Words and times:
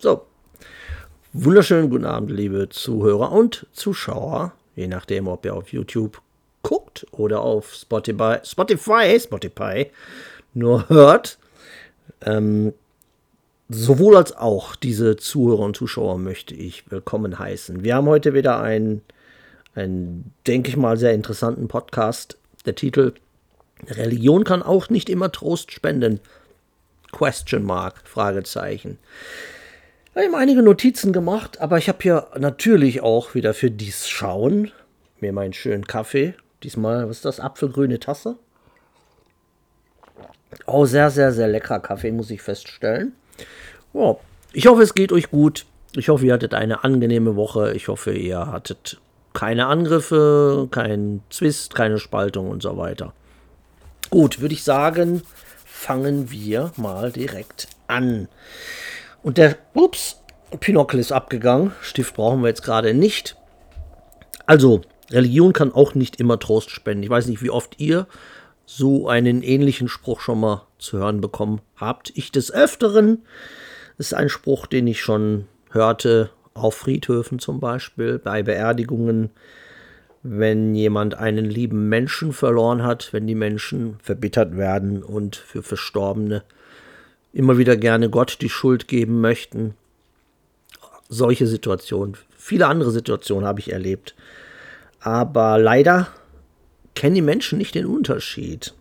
So, 0.00 0.26
wunderschönen 1.32 1.90
guten 1.90 2.04
Abend, 2.04 2.30
liebe 2.30 2.68
Zuhörer 2.68 3.32
und 3.32 3.66
Zuschauer, 3.72 4.52
je 4.76 4.86
nachdem, 4.86 5.26
ob 5.26 5.44
ihr 5.44 5.56
auf 5.56 5.72
YouTube 5.72 6.22
guckt 6.62 7.04
oder 7.10 7.40
auf 7.40 7.74
Spotify, 7.74 8.36
Spotify, 8.44 9.18
Spotify 9.18 9.90
nur 10.54 10.88
hört. 10.88 11.38
Ähm, 12.20 12.74
sowohl 13.68 14.16
als 14.16 14.36
auch 14.36 14.76
diese 14.76 15.16
Zuhörer 15.16 15.64
und 15.64 15.76
Zuschauer 15.76 16.16
möchte 16.16 16.54
ich 16.54 16.88
willkommen 16.92 17.40
heißen. 17.40 17.82
Wir 17.82 17.96
haben 17.96 18.06
heute 18.06 18.34
wieder 18.34 18.60
einen, 18.60 19.02
einen 19.74 20.32
denke 20.46 20.68
ich 20.68 20.76
mal, 20.76 20.96
sehr 20.96 21.12
interessanten 21.12 21.66
Podcast. 21.66 22.38
Der 22.66 22.76
Titel 22.76 23.14
Religion 23.88 24.44
kann 24.44 24.62
auch 24.62 24.90
nicht 24.90 25.10
immer 25.10 25.32
Trost 25.32 25.72
spenden. 25.72 26.20
Question 27.10 27.64
mark, 27.64 28.02
Fragezeichen. 28.04 28.98
Habe 30.18 30.36
einige 30.36 30.62
Notizen 30.64 31.12
gemacht, 31.12 31.60
aber 31.60 31.78
ich 31.78 31.88
habe 31.88 31.98
hier 32.02 32.26
natürlich 32.36 33.02
auch 33.02 33.36
wieder 33.36 33.54
für 33.54 33.70
dies 33.70 34.08
Schauen 34.08 34.72
mir 35.20 35.32
meinen 35.32 35.52
schönen 35.52 35.86
Kaffee. 35.86 36.34
Diesmal, 36.64 37.08
was 37.08 37.18
ist 37.18 37.24
das? 37.24 37.40
Apfelgrüne 37.40 38.00
Tasse. 38.00 38.36
Oh, 40.66 40.86
sehr, 40.86 41.10
sehr, 41.10 41.32
sehr 41.32 41.46
leckerer 41.46 41.78
Kaffee, 41.78 42.10
muss 42.10 42.30
ich 42.30 42.42
feststellen. 42.42 43.12
Oh, 43.92 44.18
ich 44.52 44.66
hoffe, 44.66 44.82
es 44.82 44.94
geht 44.94 45.12
euch 45.12 45.30
gut. 45.30 45.66
Ich 45.94 46.08
hoffe, 46.08 46.26
ihr 46.26 46.34
hattet 46.34 46.52
eine 46.52 46.82
angenehme 46.82 47.36
Woche. 47.36 47.72
Ich 47.74 47.86
hoffe, 47.86 48.12
ihr 48.12 48.48
hattet 48.50 49.00
keine 49.34 49.66
Angriffe, 49.66 50.66
keinen 50.72 51.22
Zwist, 51.30 51.76
keine 51.76 51.98
Spaltung 51.98 52.50
und 52.50 52.62
so 52.62 52.76
weiter. 52.76 53.12
Gut, 54.10 54.40
würde 54.40 54.54
ich 54.54 54.64
sagen, 54.64 55.22
fangen 55.64 56.32
wir 56.32 56.72
mal 56.76 57.12
direkt 57.12 57.68
an. 57.86 58.26
Und 59.28 59.36
der, 59.36 59.58
ups, 59.74 60.22
Pinocchio 60.58 60.98
ist 60.98 61.12
abgegangen. 61.12 61.72
Stift 61.82 62.14
brauchen 62.14 62.40
wir 62.40 62.48
jetzt 62.48 62.62
gerade 62.62 62.94
nicht. 62.94 63.36
Also, 64.46 64.80
Religion 65.10 65.52
kann 65.52 65.70
auch 65.70 65.94
nicht 65.94 66.18
immer 66.18 66.38
Trost 66.38 66.70
spenden. 66.70 67.02
Ich 67.02 67.10
weiß 67.10 67.26
nicht, 67.26 67.42
wie 67.42 67.50
oft 67.50 67.78
ihr 67.78 68.06
so 68.64 69.06
einen 69.06 69.42
ähnlichen 69.42 69.88
Spruch 69.88 70.20
schon 70.20 70.40
mal 70.40 70.66
zu 70.78 70.96
hören 70.96 71.20
bekommen 71.20 71.60
habt. 71.76 72.10
Ich 72.14 72.32
des 72.32 72.50
Öfteren. 72.50 73.26
Das 73.98 74.06
ist 74.06 74.14
ein 74.14 74.30
Spruch, 74.30 74.64
den 74.64 74.86
ich 74.86 75.02
schon 75.02 75.46
hörte, 75.72 76.30
auf 76.54 76.76
Friedhöfen 76.76 77.38
zum 77.38 77.60
Beispiel, 77.60 78.18
bei 78.18 78.42
Beerdigungen, 78.42 79.28
wenn 80.22 80.74
jemand 80.74 81.16
einen 81.16 81.44
lieben 81.44 81.90
Menschen 81.90 82.32
verloren 82.32 82.82
hat, 82.82 83.12
wenn 83.12 83.26
die 83.26 83.34
Menschen 83.34 83.98
verbittert 84.02 84.56
werden 84.56 85.02
und 85.02 85.36
für 85.36 85.62
Verstorbene 85.62 86.44
immer 87.38 87.56
wieder 87.56 87.76
gerne 87.76 88.10
Gott 88.10 88.38
die 88.40 88.48
Schuld 88.48 88.88
geben 88.88 89.20
möchten. 89.20 89.74
Solche 91.08 91.46
Situationen, 91.46 92.16
viele 92.36 92.66
andere 92.66 92.90
Situationen 92.90 93.46
habe 93.46 93.60
ich 93.60 93.70
erlebt. 93.70 94.16
Aber 94.98 95.56
leider 95.56 96.08
kennen 96.96 97.14
die 97.14 97.22
Menschen 97.22 97.58
nicht 97.58 97.76
den 97.76 97.86
Unterschied 97.86 98.74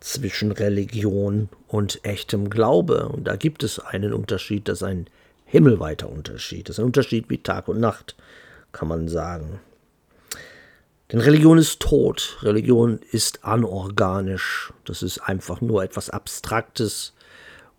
zwischen 0.00 0.52
Religion 0.52 1.48
und 1.66 2.04
echtem 2.04 2.50
Glaube. 2.50 3.08
Und 3.08 3.24
da 3.24 3.36
gibt 3.36 3.62
es 3.62 3.78
einen 3.78 4.12
Unterschied, 4.12 4.68
das 4.68 4.82
ist 4.82 4.86
ein 4.86 5.06
himmelweiter 5.46 6.10
Unterschied. 6.10 6.68
Das 6.68 6.76
ist 6.76 6.80
ein 6.80 6.86
Unterschied 6.86 7.30
wie 7.30 7.38
Tag 7.38 7.68
und 7.68 7.80
Nacht, 7.80 8.16
kann 8.72 8.88
man 8.88 9.08
sagen. 9.08 9.60
Denn 11.10 11.20
Religion 11.20 11.56
ist 11.56 11.80
tot. 11.80 12.36
Religion 12.42 13.00
ist 13.12 13.46
anorganisch. 13.46 14.74
Das 14.84 15.02
ist 15.02 15.20
einfach 15.20 15.62
nur 15.62 15.82
etwas 15.82 16.10
Abstraktes, 16.10 17.14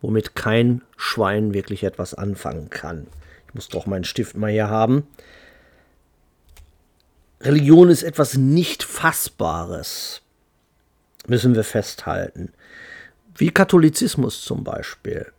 womit 0.04 0.36
kein 0.36 0.82
Schwein 0.98 1.54
wirklich 1.54 1.84
etwas 1.84 2.14
anfangen 2.14 2.70
kann. 2.70 3.08
Ich 3.48 3.54
muss 3.56 3.70
doch 3.70 3.86
meinen 3.88 4.04
Stift 4.04 4.36
mal 4.36 4.52
hier 4.52 4.70
haben. 4.70 5.08
Religion 7.42 7.90
ist 7.90 8.04
etwas 8.04 8.36
nicht 8.36 8.84
Fassbares, 8.84 10.22
müssen 11.26 11.56
wir 11.56 11.64
festhalten. 11.64 12.52
Wie 13.36 13.50
Katholizismus 13.50 14.42
zum 14.42 14.64
Beispiel. 14.64 15.32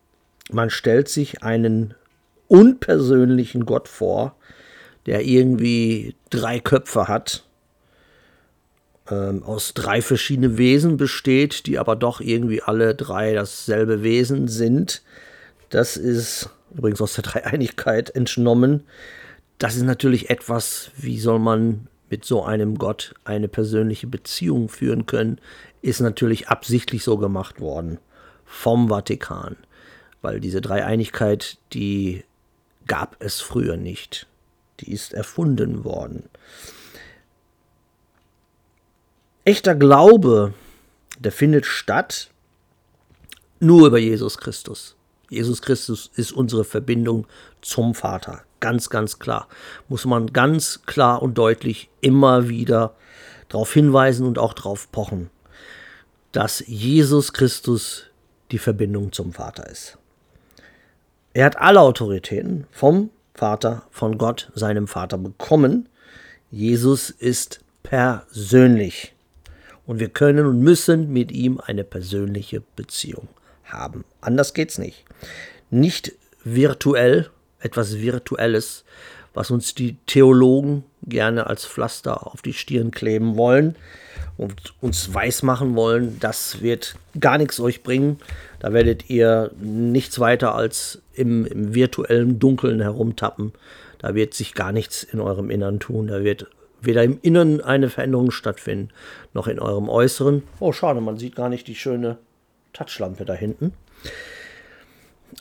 Man 0.50 0.70
stellt 0.70 1.08
sich 1.08 1.42
einen 1.42 1.94
unpersönlichen 2.48 3.66
Gott 3.66 3.86
vor, 3.88 4.34
der 5.06 5.24
irgendwie 5.24 6.16
drei 6.30 6.58
Köpfe 6.58 7.06
hat 7.06 7.44
ähm, 9.10 9.42
aus 9.42 9.74
drei 9.74 10.02
verschiedenen 10.02 10.58
Wesen 10.58 10.96
besteht, 10.96 11.66
die 11.66 11.78
aber 11.78 11.96
doch 11.96 12.20
irgendwie 12.20 12.62
alle 12.62 12.94
drei 12.94 13.34
dasselbe 13.34 14.02
Wesen 14.02 14.48
sind. 14.48 15.02
Das 15.70 15.96
ist 15.96 16.50
übrigens 16.74 17.00
aus 17.00 17.14
der 17.14 17.24
Dreieinigkeit 17.24 18.10
entnommen. 18.10 18.84
Das 19.58 19.76
ist 19.76 19.82
natürlich 19.82 20.30
etwas, 20.30 20.90
wie 20.96 21.18
soll 21.18 21.38
man 21.38 21.88
mit 22.10 22.24
so 22.24 22.44
einem 22.44 22.76
Gott 22.76 23.14
eine 23.24 23.48
persönliche 23.48 24.06
Beziehung 24.06 24.68
führen 24.68 25.06
können, 25.06 25.40
ist 25.82 26.00
natürlich 26.00 26.48
absichtlich 26.48 27.02
so 27.02 27.18
gemacht 27.18 27.60
worden 27.60 27.98
vom 28.44 28.88
Vatikan, 28.88 29.56
weil 30.22 30.40
diese 30.40 30.60
Dreieinigkeit, 30.60 31.58
die 31.72 32.24
gab 32.86 33.16
es 33.20 33.40
früher 33.40 33.76
nicht. 33.76 34.26
Die 34.80 34.92
ist 34.92 35.12
erfunden 35.12 35.84
worden. 35.84 36.24
Echter 39.46 39.74
Glaube, 39.74 40.54
der 41.18 41.30
findet 41.30 41.66
statt 41.66 42.30
nur 43.60 43.88
über 43.88 43.98
Jesus 43.98 44.38
Christus. 44.38 44.96
Jesus 45.28 45.60
Christus 45.60 46.10
ist 46.14 46.32
unsere 46.32 46.64
Verbindung 46.64 47.26
zum 47.60 47.94
Vater. 47.94 48.44
Ganz, 48.60 48.88
ganz 48.88 49.18
klar. 49.18 49.48
Muss 49.86 50.06
man 50.06 50.32
ganz 50.32 50.80
klar 50.86 51.22
und 51.22 51.36
deutlich 51.36 51.90
immer 52.00 52.48
wieder 52.48 52.94
darauf 53.50 53.70
hinweisen 53.74 54.26
und 54.26 54.38
auch 54.38 54.54
darauf 54.54 54.90
pochen, 54.90 55.28
dass 56.32 56.64
Jesus 56.66 57.34
Christus 57.34 58.04
die 58.50 58.58
Verbindung 58.58 59.12
zum 59.12 59.34
Vater 59.34 59.68
ist. 59.68 59.98
Er 61.34 61.44
hat 61.44 61.58
alle 61.58 61.80
Autoritäten 61.80 62.66
vom 62.70 63.10
Vater, 63.34 63.82
von 63.90 64.16
Gott, 64.16 64.50
seinem 64.54 64.88
Vater 64.88 65.18
bekommen. 65.18 65.90
Jesus 66.50 67.10
ist 67.10 67.60
persönlich 67.82 69.13
und 69.86 70.00
wir 70.00 70.08
können 70.08 70.46
und 70.46 70.60
müssen 70.60 71.12
mit 71.12 71.32
ihm 71.32 71.60
eine 71.64 71.84
persönliche 71.84 72.62
Beziehung 72.76 73.28
haben. 73.64 74.04
Anders 74.20 74.54
geht's 74.54 74.78
nicht. 74.78 75.04
Nicht 75.70 76.12
virtuell, 76.44 77.30
etwas 77.60 77.98
Virtuelles, 77.98 78.84
was 79.32 79.50
uns 79.50 79.74
die 79.74 79.96
Theologen 80.06 80.84
gerne 81.02 81.46
als 81.46 81.66
Pflaster 81.66 82.26
auf 82.26 82.40
die 82.40 82.52
Stirn 82.52 82.92
kleben 82.92 83.36
wollen 83.36 83.74
und 84.36 84.74
uns 84.80 85.12
weismachen 85.12 85.74
wollen, 85.74 86.18
das 86.20 86.62
wird 86.62 86.96
gar 87.18 87.38
nichts 87.38 87.60
euch 87.60 87.82
bringen. 87.82 88.18
Da 88.60 88.72
werdet 88.72 89.10
ihr 89.10 89.50
nichts 89.60 90.18
weiter 90.18 90.54
als 90.54 91.02
im, 91.12 91.46
im 91.46 91.74
virtuellen 91.74 92.38
Dunkeln 92.38 92.80
herumtappen. 92.80 93.52
Da 93.98 94.14
wird 94.14 94.34
sich 94.34 94.54
gar 94.54 94.72
nichts 94.72 95.02
in 95.02 95.20
eurem 95.20 95.50
Innern 95.50 95.80
tun. 95.80 96.08
Da 96.08 96.24
wird 96.24 96.48
weder 96.84 97.02
im 97.02 97.18
Inneren 97.22 97.60
eine 97.60 97.90
Veränderung 97.90 98.30
stattfinden, 98.30 98.90
noch 99.32 99.46
in 99.46 99.58
eurem 99.58 99.88
Äußeren. 99.88 100.42
Oh, 100.60 100.72
schade, 100.72 101.00
man 101.00 101.18
sieht 101.18 101.36
gar 101.36 101.48
nicht 101.48 101.66
die 101.66 101.74
schöne 101.74 102.18
Touchlampe 102.72 103.24
da 103.24 103.34
hinten. 103.34 103.72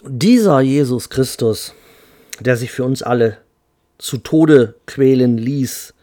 Dieser 0.04 0.62
Jesus 0.62 1.10
Christus, 1.10 1.76
der 2.40 2.58
sich 2.58 2.72
für 2.72 2.84
uns 2.84 3.04
alle 3.04 3.38
zu 3.98 4.18
Tode 4.18 4.76
quälen 4.86 5.38
ließ, 5.38 5.94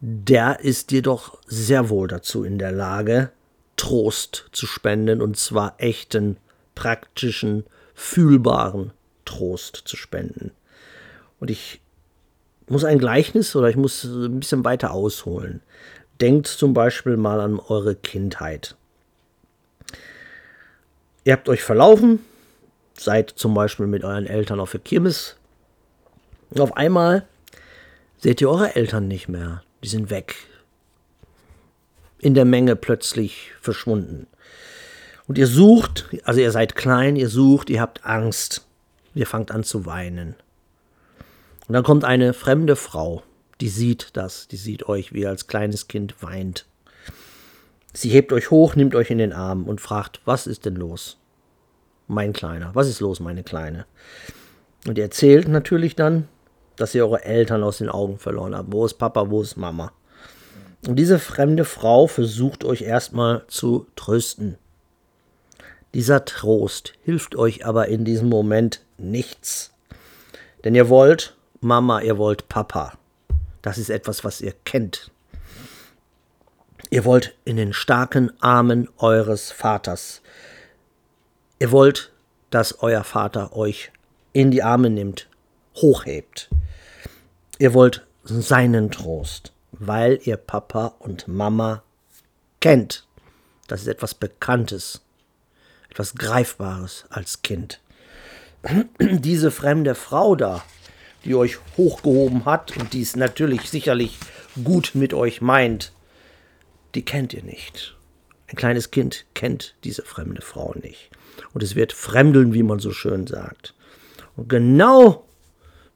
der 0.00 0.60
ist 0.60 0.92
jedoch 0.92 1.38
sehr 1.46 1.88
wohl 1.88 2.08
dazu 2.08 2.44
in 2.44 2.58
der 2.58 2.72
Lage, 2.72 3.30
Trost 3.76 4.48
zu 4.52 4.66
spenden, 4.66 5.22
und 5.22 5.36
zwar 5.36 5.74
echten, 5.78 6.36
praktischen, 6.74 7.64
fühlbaren 7.94 8.92
Trost 9.24 9.82
zu 9.84 9.96
spenden. 9.96 10.50
Und 11.40 11.50
ich 11.50 11.80
muss 12.72 12.84
ein 12.84 12.98
Gleichnis 12.98 13.54
oder 13.54 13.68
ich 13.68 13.76
muss 13.76 14.02
ein 14.02 14.40
bisschen 14.40 14.64
weiter 14.64 14.92
ausholen. 14.92 15.60
Denkt 16.20 16.46
zum 16.46 16.72
Beispiel 16.72 17.16
mal 17.16 17.40
an 17.40 17.60
eure 17.60 17.94
Kindheit. 17.94 18.76
Ihr 21.24 21.34
habt 21.34 21.48
euch 21.48 21.62
verlaufen, 21.62 22.20
seid 22.94 23.30
zum 23.30 23.54
Beispiel 23.54 23.86
mit 23.86 24.04
euren 24.04 24.26
Eltern 24.26 24.58
auf 24.58 24.72
der 24.72 24.80
Kirmes. 24.80 25.36
Auf 26.58 26.76
einmal 26.76 27.26
seht 28.18 28.40
ihr 28.40 28.50
eure 28.50 28.74
Eltern 28.74 29.06
nicht 29.06 29.28
mehr. 29.28 29.62
Die 29.84 29.88
sind 29.88 30.10
weg. 30.10 30.34
In 32.18 32.34
der 32.34 32.44
Menge 32.44 32.74
plötzlich 32.74 33.50
verschwunden. 33.60 34.26
Und 35.28 35.36
ihr 35.38 35.46
sucht, 35.46 36.08
also 36.24 36.40
ihr 36.40 36.52
seid 36.52 36.74
klein, 36.74 37.16
ihr 37.16 37.28
sucht, 37.28 37.68
ihr 37.68 37.80
habt 37.80 38.04
Angst. 38.06 38.66
Ihr 39.14 39.26
fangt 39.26 39.50
an 39.50 39.62
zu 39.62 39.84
weinen. 39.84 40.36
Und 41.72 41.76
dann 41.76 41.84
kommt 41.84 42.04
eine 42.04 42.34
fremde 42.34 42.76
Frau, 42.76 43.22
die 43.62 43.70
sieht 43.70 44.10
das, 44.12 44.46
die 44.46 44.58
sieht 44.58 44.90
euch, 44.90 45.14
wie 45.14 45.20
ihr 45.20 45.30
als 45.30 45.46
kleines 45.46 45.88
Kind 45.88 46.22
weint. 46.22 46.66
Sie 47.94 48.10
hebt 48.10 48.30
euch 48.34 48.50
hoch, 48.50 48.76
nimmt 48.76 48.94
euch 48.94 49.10
in 49.10 49.16
den 49.16 49.32
Arm 49.32 49.64
und 49.64 49.80
fragt, 49.80 50.20
was 50.26 50.46
ist 50.46 50.66
denn 50.66 50.76
los? 50.76 51.16
Mein 52.08 52.34
Kleiner, 52.34 52.74
was 52.74 52.88
ist 52.88 53.00
los, 53.00 53.20
meine 53.20 53.42
Kleine? 53.42 53.86
Und 54.86 54.98
ihr 54.98 55.04
erzählt 55.04 55.48
natürlich 55.48 55.96
dann, 55.96 56.28
dass 56.76 56.94
ihr 56.94 57.06
eure 57.06 57.24
Eltern 57.24 57.62
aus 57.62 57.78
den 57.78 57.88
Augen 57.88 58.18
verloren 58.18 58.54
habt. 58.54 58.70
Wo 58.70 58.84
ist 58.84 58.98
Papa, 58.98 59.30
wo 59.30 59.40
ist 59.40 59.56
Mama? 59.56 59.92
Und 60.86 60.96
diese 60.96 61.18
fremde 61.18 61.64
Frau 61.64 62.06
versucht 62.06 62.64
euch 62.64 62.82
erstmal 62.82 63.46
zu 63.46 63.86
trösten. 63.96 64.58
Dieser 65.94 66.26
Trost 66.26 66.92
hilft 67.02 67.34
euch 67.34 67.64
aber 67.64 67.88
in 67.88 68.04
diesem 68.04 68.28
Moment 68.28 68.82
nichts. 68.98 69.72
Denn 70.64 70.74
ihr 70.74 70.90
wollt 70.90 71.34
Mama, 71.64 72.00
ihr 72.00 72.18
wollt 72.18 72.48
Papa. 72.48 72.94
Das 73.62 73.78
ist 73.78 73.88
etwas, 73.88 74.24
was 74.24 74.40
ihr 74.40 74.52
kennt. 74.64 75.12
Ihr 76.90 77.04
wollt 77.04 77.36
in 77.44 77.56
den 77.56 77.72
starken 77.72 78.32
Armen 78.42 78.88
eures 78.98 79.52
Vaters. 79.52 80.22
Ihr 81.60 81.70
wollt, 81.70 82.12
dass 82.50 82.82
euer 82.82 83.04
Vater 83.04 83.56
euch 83.56 83.92
in 84.32 84.50
die 84.50 84.64
Arme 84.64 84.90
nimmt, 84.90 85.28
hochhebt. 85.76 86.50
Ihr 87.58 87.74
wollt 87.74 88.04
seinen 88.24 88.90
Trost, 88.90 89.52
weil 89.70 90.18
ihr 90.24 90.38
Papa 90.38 90.96
und 90.98 91.28
Mama 91.28 91.84
kennt. 92.60 93.06
Das 93.68 93.82
ist 93.82 93.86
etwas 93.86 94.14
Bekanntes, 94.14 95.02
etwas 95.90 96.16
Greifbares 96.16 97.04
als 97.08 97.42
Kind. 97.42 97.80
Diese 98.98 99.52
fremde 99.52 99.94
Frau 99.94 100.34
da, 100.34 100.64
die 101.24 101.34
euch 101.34 101.58
hochgehoben 101.76 102.44
hat 102.44 102.76
und 102.76 102.92
die 102.92 103.02
es 103.02 103.16
natürlich 103.16 103.68
sicherlich 103.68 104.18
gut 104.64 104.92
mit 104.94 105.14
euch 105.14 105.40
meint, 105.40 105.92
die 106.94 107.04
kennt 107.04 107.32
ihr 107.32 107.42
nicht. 107.42 107.96
Ein 108.48 108.56
kleines 108.56 108.90
Kind 108.90 109.24
kennt 109.34 109.74
diese 109.84 110.02
fremde 110.02 110.42
Frau 110.42 110.74
nicht. 110.82 111.10
Und 111.54 111.62
es 111.62 111.74
wird 111.74 111.92
fremdeln, 111.92 112.52
wie 112.52 112.62
man 112.62 112.80
so 112.80 112.92
schön 112.92 113.26
sagt. 113.26 113.74
Und 114.36 114.48
genau 114.48 115.24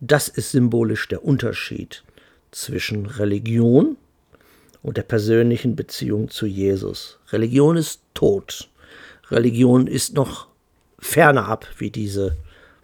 das 0.01 0.29
ist 0.29 0.53
symbolisch 0.53 1.09
der 1.09 1.25
Unterschied 1.25 2.03
zwischen 2.51 3.07
Religion 3.07 3.97
und 4.83 4.97
der 4.97 5.03
persönlichen 5.03 5.77
Beziehung 5.77 6.31
zu 6.31 6.47
Jesus. 6.47 7.19
Religion 7.33 7.77
ist 7.77 8.01
tot. 8.15 8.69
Religion 9.31 9.87
ist 9.87 10.15
noch 10.15 10.49
ferner 10.99 11.49
ab 11.49 11.67
wie 11.79 11.91
diese 11.91 12.37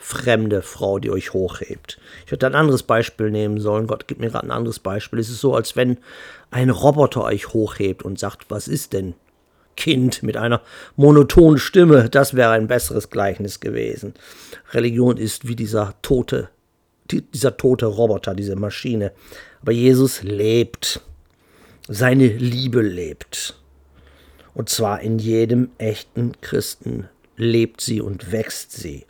fremde 0.02 0.62
Frau, 0.62 0.98
die 0.98 1.10
euch 1.10 1.32
hochhebt. 1.32 1.98
Ich 2.26 2.32
hätte 2.32 2.46
ein 2.46 2.56
anderes 2.56 2.82
Beispiel 2.82 3.30
nehmen 3.30 3.60
sollen. 3.60 3.86
Gott 3.86 4.08
gibt 4.08 4.20
mir 4.20 4.30
gerade 4.30 4.48
ein 4.48 4.50
anderes 4.50 4.80
Beispiel. 4.80 5.20
Es 5.20 5.28
ist 5.28 5.40
so, 5.40 5.54
als 5.54 5.76
wenn 5.76 5.98
ein 6.50 6.70
Roboter 6.70 7.22
euch 7.22 7.52
hochhebt 7.52 8.02
und 8.02 8.18
sagt, 8.18 8.50
was 8.50 8.66
ist 8.66 8.92
denn? 8.92 9.14
Kind 9.76 10.22
mit 10.22 10.36
einer 10.36 10.60
monotonen 10.96 11.58
Stimme, 11.58 12.10
das 12.10 12.34
wäre 12.34 12.50
ein 12.50 12.66
besseres 12.66 13.08
Gleichnis 13.08 13.60
gewesen. 13.60 14.12
Religion 14.72 15.16
ist 15.16 15.48
wie 15.48 15.56
dieser 15.56 15.94
tote, 16.02 16.50
dieser 17.10 17.56
tote 17.56 17.86
Roboter, 17.86 18.34
diese 18.34 18.56
Maschine. 18.56 19.12
Aber 19.62 19.72
Jesus 19.72 20.22
lebt. 20.22 21.00
Seine 21.88 22.26
Liebe 22.26 22.82
lebt. 22.82 23.56
Und 24.52 24.68
zwar 24.68 25.00
in 25.00 25.18
jedem 25.18 25.70
echten 25.78 26.32
Christen 26.40 27.08
lebt 27.36 27.80
sie 27.80 28.00
und 28.00 28.32
wächst 28.32 28.72
sie. 28.72 29.06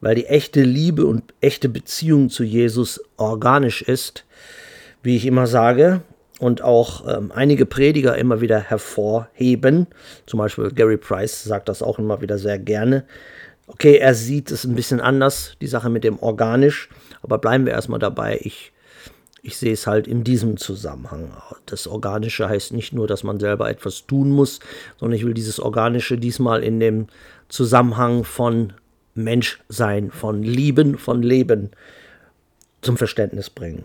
Weil 0.00 0.14
die 0.14 0.26
echte 0.26 0.62
Liebe 0.62 1.04
und 1.04 1.34
echte 1.40 1.68
Beziehung 1.68 2.30
zu 2.30 2.42
Jesus 2.42 3.00
organisch 3.16 3.82
ist, 3.82 4.24
wie 5.02 5.16
ich 5.16 5.26
immer 5.26 5.46
sage, 5.46 6.02
und 6.40 6.62
auch 6.62 7.06
ähm, 7.06 7.30
einige 7.34 7.66
Prediger 7.66 8.16
immer 8.16 8.40
wieder 8.40 8.58
hervorheben. 8.58 9.86
Zum 10.26 10.38
Beispiel 10.38 10.70
Gary 10.70 10.96
Price 10.96 11.44
sagt 11.44 11.68
das 11.68 11.82
auch 11.82 11.98
immer 11.98 12.22
wieder 12.22 12.38
sehr 12.38 12.58
gerne. 12.58 13.04
Okay, 13.66 13.98
er 13.98 14.14
sieht 14.14 14.50
es 14.50 14.64
ein 14.64 14.74
bisschen 14.74 15.00
anders, 15.00 15.56
die 15.60 15.68
Sache 15.68 15.90
mit 15.90 16.02
dem 16.02 16.18
organisch, 16.18 16.88
aber 17.22 17.38
bleiben 17.38 17.66
wir 17.66 17.72
erstmal 17.72 18.00
dabei. 18.00 18.40
Ich, 18.42 18.72
ich 19.42 19.58
sehe 19.58 19.74
es 19.74 19.86
halt 19.86 20.08
in 20.08 20.24
diesem 20.24 20.56
Zusammenhang. 20.56 21.30
Das 21.66 21.86
Organische 21.86 22.48
heißt 22.48 22.72
nicht 22.72 22.92
nur, 22.92 23.06
dass 23.06 23.22
man 23.22 23.38
selber 23.38 23.70
etwas 23.70 24.06
tun 24.06 24.30
muss, 24.30 24.60
sondern 24.98 25.16
ich 25.16 25.24
will 25.24 25.34
dieses 25.34 25.60
Organische 25.60 26.16
diesmal 26.18 26.64
in 26.64 26.80
dem 26.80 27.06
Zusammenhang 27.48 28.24
von 28.24 28.72
Menschsein, 29.14 30.10
von 30.10 30.42
Lieben, 30.42 30.98
von 30.98 31.22
Leben 31.22 31.70
zum 32.82 32.96
Verständnis 32.96 33.50
bringen. 33.50 33.84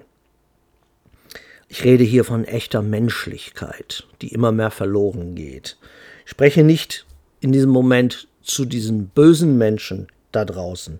Ich 1.68 1.83
rede 1.83 2.04
hier 2.04 2.24
von 2.24 2.45
echter 2.45 2.81
Menschlichkeit, 2.81 4.07
die 4.22 4.33
immer 4.33 4.51
mehr 4.51 4.72
verloren 4.72 5.36
geht. 5.36 5.77
Ich 6.25 6.31
spreche 6.31 6.63
nicht 6.63 7.06
in 7.39 7.51
diesem 7.51 7.72
Moment 7.72 8.27
zu 8.42 8.66
diesen 8.66 9.07
bösen 9.07 9.57
Menschen 9.57 10.07
da 10.31 10.45
draußen, 10.45 11.00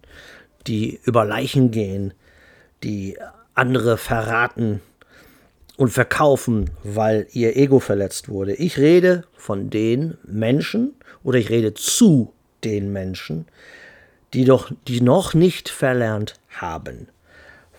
die 0.68 1.00
über 1.04 1.26
Leichen 1.26 1.72
gehen, 1.72 2.14
die 2.84 3.18
andere 3.54 3.98
verraten 3.98 4.82
und 5.78 5.90
verkaufen, 5.90 6.72
weil 6.84 7.28
ihr 7.32 7.56
Ego 7.56 7.80
verletzt 7.80 8.30
wurde. 8.30 8.56
Ich 8.56 8.78
rede 8.78 9.26
von 9.36 9.70
den 9.70 10.18
Menschen 10.24 10.94
oder 11.24 11.38
ich 11.38 11.50
rede 11.50 11.74
zu 11.74 12.34
den 12.64 12.92
Menschen, 12.92 13.46
die 14.36 14.44
doch 14.44 14.70
die 14.88 15.00
noch 15.00 15.34
nicht 15.34 15.70
verlernt 15.70 16.40
haben, 16.50 17.08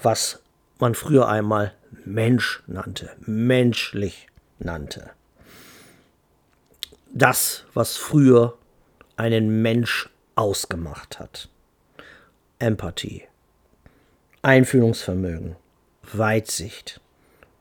was 0.02 0.40
man 0.78 0.94
früher 0.94 1.28
einmal 1.28 1.74
Mensch 2.06 2.62
nannte, 2.66 3.10
menschlich 3.20 4.28
nannte. 4.58 5.10
Das, 7.12 7.64
was 7.74 7.96
früher 7.96 8.54
einen 9.16 9.60
Mensch 9.60 10.08
ausgemacht 10.34 11.18
hat. 11.18 11.50
Empathie, 12.58 13.24
Einfühlungsvermögen, 14.40 15.56
Weitsicht, 16.10 17.02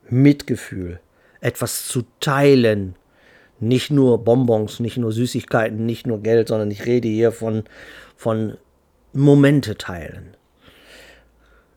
Mitgefühl, 0.09 1.01
etwas 1.41 1.87
zu 1.87 2.03
teilen, 2.21 2.95
nicht 3.59 3.91
nur 3.91 4.23
Bonbons, 4.23 4.79
nicht 4.79 4.95
nur 4.95 5.11
Süßigkeiten, 5.11 5.85
nicht 5.85 6.07
nur 6.07 6.21
Geld, 6.21 6.47
sondern 6.47 6.71
ich 6.71 6.85
rede 6.85 7.09
hier 7.09 7.33
von, 7.33 7.65
von 8.15 8.57
Momente 9.15 9.77
teilen, 9.77 10.35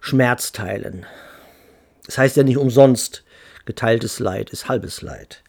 Schmerz 0.01 0.51
teilen, 0.51 1.07
das 2.05 2.19
heißt 2.19 2.37
ja 2.37 2.43
nicht 2.43 2.59
umsonst, 2.59 3.23
geteiltes 3.65 4.19
Leid 4.19 4.51
ist 4.51 4.69
halbes 4.69 5.03
Leid. 5.03 5.45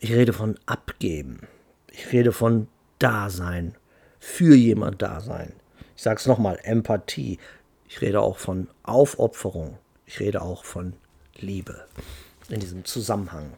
Ich 0.00 0.12
rede 0.12 0.32
von 0.32 0.58
abgeben. 0.66 1.46
Ich 1.92 2.10
rede 2.12 2.32
von 2.32 2.66
Dasein, 2.98 3.76
für 4.18 4.56
jemand 4.56 5.02
Dasein. 5.02 5.52
Ich 5.94 6.02
sage 6.02 6.18
es 6.18 6.26
nochmal, 6.26 6.58
Empathie. 6.64 7.38
Ich 7.88 8.00
rede 8.00 8.20
auch 8.20 8.38
von 8.38 8.66
Aufopferung. 8.82 9.78
Ich 10.06 10.18
rede 10.18 10.42
auch 10.42 10.64
von 10.64 10.94
Liebe 11.38 11.86
in 12.48 12.58
diesem 12.58 12.84
Zusammenhang. 12.84 13.52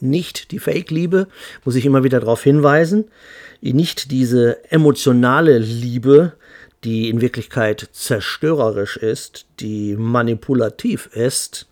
Nicht 0.00 0.50
die 0.50 0.58
Fake-Liebe, 0.58 1.28
muss 1.64 1.74
ich 1.74 1.86
immer 1.86 2.04
wieder 2.04 2.20
darauf 2.20 2.42
hinweisen. 2.42 3.06
Nicht 3.60 4.10
diese 4.10 4.70
emotionale 4.70 5.58
Liebe, 5.58 6.32
die 6.84 7.08
in 7.08 7.20
Wirklichkeit 7.20 7.88
zerstörerisch 7.92 8.96
ist, 8.96 9.46
die 9.60 9.96
manipulativ 9.96 11.06
ist, 11.06 11.68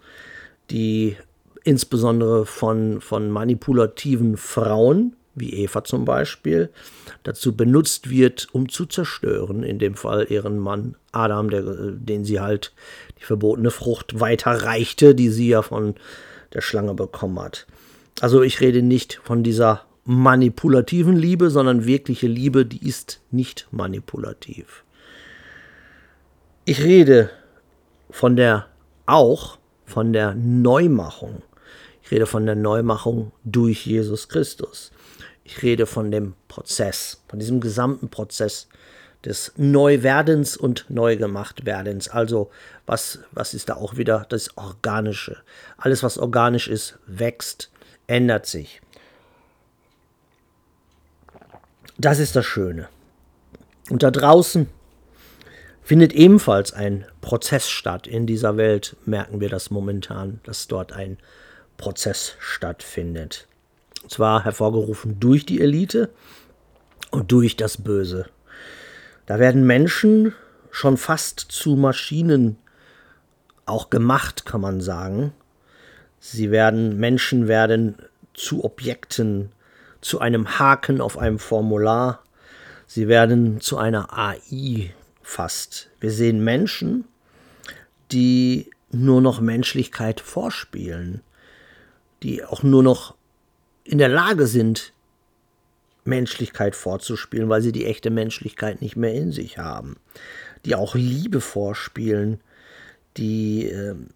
die 0.71 1.17
insbesondere 1.63 2.47
von, 2.47 3.01
von 3.01 3.31
manipulativen 3.31 4.37
Frauen, 4.37 5.15
wie 5.35 5.53
Eva 5.53 5.85
zum 5.85 6.05
Beispiel, 6.05 6.71
dazu 7.23 7.57
benutzt 7.57 8.11
wird, 8.11 8.49
um 8.53 8.69
zu 8.69 8.87
zerstören, 8.87 9.63
in 9.63 9.79
dem 9.79 9.95
Fall 9.95 10.27
ihren 10.29 10.59
Mann 10.59 10.97
Adam, 11.13 11.51
der, 11.51 11.63
den 11.63 12.25
sie 12.25 12.41
halt 12.41 12.73
die 13.21 13.25
verbotene 13.25 13.71
Frucht 13.71 14.21
weiterreichte, 14.21 15.15
die 15.15 15.31
sie 15.31 15.49
ja 15.49 15.63
von 15.63 15.95
der 16.53 16.61
Schlange 16.61 16.95
bekommen 16.95 17.41
hat. 17.41 17.67
Also 18.21 18.43
ich 18.43 18.61
rede 18.61 18.83
nicht 18.83 19.21
von 19.23 19.43
dieser 19.43 19.85
manipulativen 20.05 21.17
Liebe, 21.17 21.51
sondern 21.51 21.87
wirkliche 21.87 22.27
Liebe, 22.27 22.67
die 22.67 22.87
ist 22.87 23.21
nicht 23.31 23.67
manipulativ. 23.71 24.85
Ich 26.65 26.83
rede 26.83 27.31
von 28.11 28.37
der 28.37 28.67
auch 29.07 29.59
von 29.87 30.13
der 30.13 30.35
Neumachung. 30.35 31.43
Ich 32.03 32.11
rede 32.11 32.27
von 32.27 32.47
der 32.47 32.55
Neumachung 32.55 33.33
durch 33.45 33.87
Jesus 33.87 34.29
Christus. 34.29 34.93
Ich 35.43 35.63
rede 35.63 35.87
von 35.87 36.11
dem 36.11 36.35
Prozess, 36.49 37.23
von 37.29 37.39
diesem 37.39 37.61
gesamten 37.61 38.09
Prozess 38.09 38.69
des 39.25 39.53
Neuwerdens 39.57 40.57
und 40.57 40.87
Neugemachtwerdens. 40.89 42.09
Also 42.09 42.51
was, 42.87 43.21
was 43.33 43.55
ist 43.55 43.69
da 43.69 43.75
auch 43.75 43.97
wieder 43.97 44.27
das 44.29 44.57
Organische? 44.57 45.39
Alles, 45.77 46.03
was 46.03 46.19
organisch 46.19 46.69
ist, 46.69 46.99
wächst, 47.07 47.71
ändert 48.07 48.47
sich. 48.47 48.81
Das 51.97 52.19
ist 52.19 52.35
das 52.37 52.45
Schöne. 52.45 52.89
Und 53.91 54.03
da 54.03 54.11
draußen 54.11 54.69
findet 55.83 56.13
ebenfalls 56.13 56.73
ein 56.73 57.05
Prozess 57.21 57.69
statt. 57.69 58.07
In 58.07 58.27
dieser 58.27 58.57
Welt 58.57 58.97
merken 59.05 59.41
wir 59.41 59.49
das 59.49 59.71
momentan, 59.71 60.41
dass 60.45 60.67
dort 60.67 60.93
ein 60.93 61.19
Prozess 61.77 62.37
stattfindet. 62.39 63.47
Und 64.03 64.11
zwar 64.11 64.45
hervorgerufen 64.45 65.21
durch 65.21 65.47
die 65.47 65.61
Elite 65.61 66.11
und 67.11 67.31
durch 67.33 67.57
das 67.57 67.83
Böse. 67.83 68.27
Da 69.27 69.39
werden 69.39 69.67
Menschen 69.67 70.35
schon 70.71 70.97
fast 70.97 71.41
zu 71.41 71.77
Maschinen 71.77 72.59
auch 73.67 73.91
gemacht, 73.91 74.45
kann 74.45 74.61
man 74.61 74.81
sagen. 74.81 75.33
Sie 76.27 76.51
werden, 76.51 76.97
Menschen 76.97 77.49
werden 77.49 77.97
zu 78.33 78.65
Objekten, 78.65 79.53
zu 80.01 80.21
einem 80.21 80.59
Haken 80.59 81.03
auf 81.03 81.19
einem 81.19 81.39
Formular. 81.39 82.25
Sie 82.87 83.09
werden 83.09 83.61
zu 83.61 83.77
einer 83.77 84.09
AI 84.11 84.95
fast. 85.23 85.91
Wir 86.01 86.11
sehen 86.11 86.43
Menschen, 86.43 87.05
die 88.11 88.71
nur 88.91 89.21
noch 89.21 89.43
Menschlichkeit 89.43 90.19
vorspielen, 90.23 91.21
die 92.23 92.43
auch 92.43 92.63
nur 92.63 92.83
noch 92.83 93.15
in 93.85 93.99
der 93.99 94.09
Lage 94.09 94.47
sind, 94.47 94.95
Menschlichkeit 96.05 96.75
vorzuspielen, 96.75 97.51
weil 97.51 97.61
sie 97.61 97.73
die 97.73 97.85
echte 97.85 98.09
Menschlichkeit 98.09 98.81
nicht 98.81 98.97
mehr 98.97 99.13
in 99.13 99.31
sich 99.31 99.59
haben, 99.59 99.97
die 100.65 100.75
auch 100.75 100.95
Liebe 100.95 101.43
vorspielen, 101.43 102.41
die, 103.19 103.67
ähm, 103.67 104.09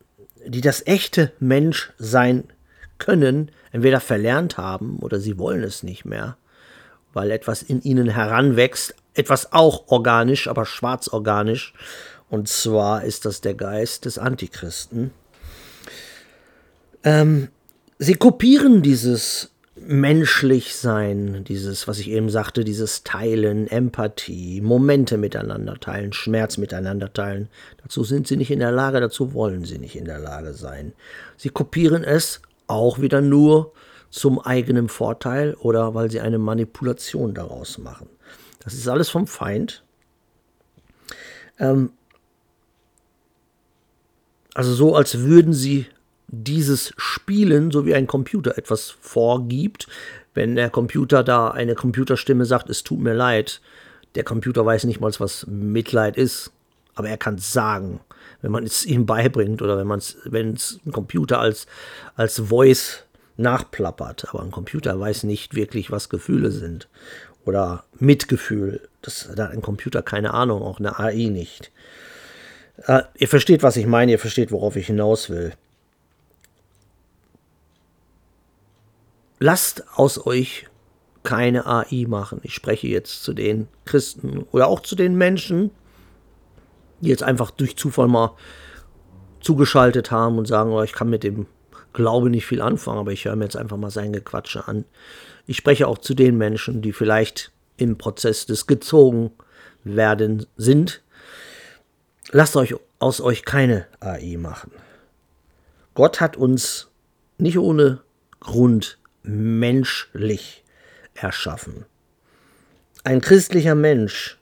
die 0.49 0.61
das 0.61 0.87
echte 0.87 1.33
Menschsein 1.38 2.45
können, 2.99 3.50
entweder 3.71 4.00
verlernt 4.00 4.59
haben 4.59 4.99
oder 4.99 5.21
sie 5.21 5.38
wollen 5.38 5.62
es 5.62 5.83
nicht 5.83 6.05
mehr, 6.05 6.37
weil 7.12 7.31
etwas 7.31 7.62
in 7.62 7.83
ihnen 7.83 8.09
heranwächst, 8.09 8.95
etwas 9.14 9.52
auch 9.52 9.88
organisch, 9.88 10.49
aber 10.49 10.64
schwarzorganisch, 10.67 11.75
und 12.31 12.49
zwar 12.49 13.05
ist 13.05 13.25
das 13.25 13.40
der 13.40 13.55
Geist 13.55 14.05
des 14.05 14.19
Antichristen. 14.19 15.12
Ähm, 17.05 17.49
sie 17.99 18.14
kopieren 18.14 18.83
dieses 18.83 19.50
menschlich 19.87 20.76
sein, 20.76 21.44
dieses, 21.44 21.88
was 21.88 21.99
ich 21.99 22.11
eben 22.11 22.30
sagte, 22.30 22.64
dieses 22.64 23.04
Teilen, 23.04 23.66
Empathie, 23.66 24.61
Momente 24.61 25.16
miteinander 25.16 25.78
teilen, 25.78 26.12
Schmerz 26.12 26.56
miteinander 26.56 27.12
teilen. 27.12 27.49
Dazu 27.82 28.04
sind 28.04 28.26
sie 28.26 28.37
nicht 28.37 28.50
in 28.50 28.58
der 28.58 28.73
Lage, 28.73 29.00
dazu 29.00 29.35
wollen 29.35 29.64
sie 29.64 29.78
nicht 29.78 29.97
in 29.97 30.04
der 30.04 30.18
Lage 30.18 30.54
sein. 30.54 30.92
Sie 31.37 31.50
kopieren 31.50 32.04
es 32.04 32.42
auch 32.66 33.00
wieder 33.00 33.20
nur 33.20 33.73
zum 34.11 34.40
eigenen 34.40 34.88
Vorteil 34.88 35.54
oder 35.54 35.94
weil 35.94 36.11
sie 36.11 36.20
eine 36.20 36.38
Manipulation 36.38 37.35
daraus 37.35 37.78
machen. 37.78 38.08
Das 38.61 38.75
ist 38.75 38.88
alles 38.88 39.08
vom 39.08 39.26
Feind. 39.26 39.85
Ähm, 41.58 41.90
also 44.54 44.75
so, 44.75 44.97
als 44.97 45.18
würden 45.20 45.52
sie 45.52 45.87
dieses 46.28 46.92
Spielen, 46.97 47.70
so 47.70 47.87
wie 47.87 47.94
ein 47.94 48.06
Computer 48.06 48.56
etwas 48.56 48.90
vorgibt, 49.00 49.88
wenn 50.35 50.54
der 50.54 50.70
Computer 50.70 51.25
da 51.25 51.50
eine 51.50 51.75
Computerstimme 51.75 52.44
sagt, 52.44 52.70
es 52.70 52.85
tut 52.85 53.00
mir 53.00 53.14
leid, 53.14 53.61
der 54.14 54.25
Computer 54.25 54.64
weiß 54.64 54.85
nicht 54.85 55.00
mal, 55.00 55.12
was 55.18 55.47
Mitleid 55.47 56.16
ist, 56.16 56.52
aber 56.94 57.08
er 57.08 57.16
kann 57.16 57.37
es 57.37 57.52
sagen, 57.52 58.00
wenn 58.42 58.52
man 58.52 58.64
es 58.64 58.85
ihm 58.85 59.06
beibringt 59.06 59.62
oder 59.62 59.78
wenn 59.78 59.87
man 59.87 59.99
es, 59.99 60.18
wenn 60.25 60.54
es 60.54 60.80
ein 60.87 60.92
Computer 60.92 61.40
als, 61.40 61.66
als 62.14 62.38
Voice 62.38 63.04
nachplappert, 63.37 64.28
aber 64.28 64.42
ein 64.42 64.50
Computer 64.50 64.99
weiß 64.99 65.25
nicht 65.25 65.54
wirklich, 65.54 65.90
was 65.90 66.08
Gefühle 66.08 66.50
sind 66.50 66.88
oder 67.44 67.85
Mitgefühl. 67.99 68.88
Das 69.00 69.28
hat 69.28 69.40
ein 69.40 69.62
Computer 69.62 70.02
keine 70.02 70.35
Ahnung, 70.35 70.62
auch 70.62 70.78
eine 70.78 70.99
AI 70.99 71.28
nicht. 71.30 71.70
Äh, 72.87 73.02
ihr 73.16 73.28
versteht, 73.28 73.62
was 73.62 73.76
ich 73.76 73.87
meine, 73.87 74.12
ihr 74.12 74.18
versteht, 74.18 74.52
worauf 74.52 74.76
ich 74.76 74.87
hinaus 74.87 75.30
will. 75.30 75.52
Lasst 79.38 79.85
aus 79.95 80.26
euch 80.26 80.66
keine 81.23 81.66
AI 81.66 82.07
machen. 82.09 82.40
Ich 82.42 82.54
spreche 82.54 82.88
jetzt 82.88 83.23
zu 83.23 83.33
den 83.33 83.68
Christen 83.85 84.47
oder 84.52 84.68
auch 84.68 84.80
zu 84.80 84.97
den 84.97 85.16
Menschen, 85.16 85.71
die 87.00 87.09
jetzt 87.09 87.23
einfach 87.23 87.50
durch 87.50 87.76
Zufall 87.76 88.09
mal 88.09 88.35
zugeschaltet 89.40 90.11
haben 90.11 90.38
und 90.38 90.47
sagen, 90.47 90.73
oh, 90.73 90.83
ich 90.83 90.92
kann 90.92 91.11
mit 91.11 91.23
dem 91.23 91.47
Glaube 91.92 92.30
nicht 92.30 92.47
viel 92.47 92.61
anfangen, 92.61 92.99
aber 92.99 93.12
ich 93.12 93.25
höre 93.25 93.37
mir 93.37 93.45
jetzt 93.45 93.57
einfach 93.57 93.76
mal 93.76 93.90
sein 93.90 94.12
Gequatsche 94.12 94.68
an. 94.68 94.85
Ich 95.47 95.57
spreche 95.57 95.88
auch 95.88 95.99
zu 95.99 96.14
den 96.14 96.37
Menschen, 96.37 96.83
die 96.83 96.92
vielleicht 96.92 97.50
im 97.76 97.97
Prozess 97.97 98.47
des 98.47 98.66
gezogen 98.66 99.30
werden 99.85 100.47
sind. 100.57 101.02
Lasst 102.30 102.57
euch 102.57 102.75
aus 102.99 103.21
euch 103.21 103.45
keine 103.45 103.87
AI 104.00 104.37
machen. 104.38 104.73
Gott 105.95 106.21
hat 106.21 106.37
uns 106.37 106.90
nicht 107.38 107.59
ohne 107.59 108.02
Grund 108.40 108.99
menschlich 109.28 110.62
erschaffen. 111.14 111.85
Ein 113.04 113.20
christlicher 113.20 113.75
Mensch, 113.75 114.38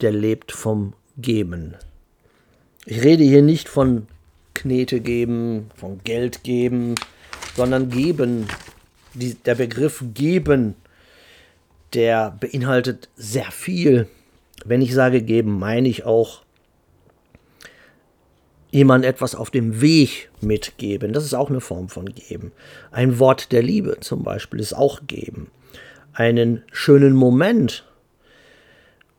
der 0.00 0.12
lebt 0.12 0.52
vom 0.52 0.94
Geben. 1.18 1.74
Ich 2.86 3.02
rede 3.02 3.24
hier 3.24 3.42
nicht 3.42 3.68
von 3.68 4.06
Knete 4.54 5.00
geben, 5.00 5.70
von 5.74 6.00
Geld 6.04 6.44
geben, 6.44 6.94
sondern 7.56 7.90
geben. 7.90 8.46
Die, 9.14 9.34
der 9.34 9.56
Begriff 9.56 10.04
geben, 10.14 10.76
der 11.92 12.30
beinhaltet 12.30 13.08
sehr 13.16 13.50
viel. 13.50 14.08
Wenn 14.64 14.82
ich 14.82 14.94
sage 14.94 15.20
geben, 15.20 15.58
meine 15.58 15.88
ich 15.88 16.04
auch 16.04 16.42
jemand 18.70 19.04
etwas 19.04 19.34
auf 19.34 19.50
dem 19.50 19.80
Weg 19.80 20.30
mitgeben. 20.40 21.12
Das 21.12 21.24
ist 21.24 21.34
auch 21.34 21.50
eine 21.50 21.60
Form 21.60 21.88
von 21.88 22.06
geben. 22.06 22.52
Ein 22.90 23.18
Wort 23.18 23.52
der 23.52 23.62
Liebe 23.62 23.98
zum 24.00 24.22
Beispiel 24.22 24.60
ist 24.60 24.74
auch 24.74 25.00
geben. 25.06 25.50
Einen 26.12 26.62
schönen 26.72 27.14
Moment, 27.14 27.84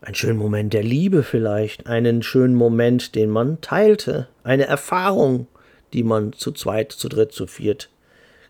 einen 0.01 0.15
schönen 0.15 0.38
Moment 0.38 0.74
der 0.74 0.84
Liebe 0.84 1.24
vielleicht, 1.24 1.88
einen 1.88 2.24
schönen 2.24 2.55
Moment, 2.55 3.15
den 3.15 3.29
man 3.29 3.62
teilte, 3.62 4.27
eine 4.43 4.65
Erfahrung, 4.65 5.48
die 5.93 6.03
man 6.03 6.34
zu 6.34 6.51
zweit, 6.51 6.91
zu 6.91 7.10
dritt, 7.10 7.34
zu 7.34 7.48
viert 7.48 7.89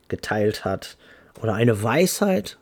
geteilt 0.08 0.66
hat. 0.66 0.98
Oder 1.42 1.54
eine 1.54 1.82
Weisheit. 1.82 2.58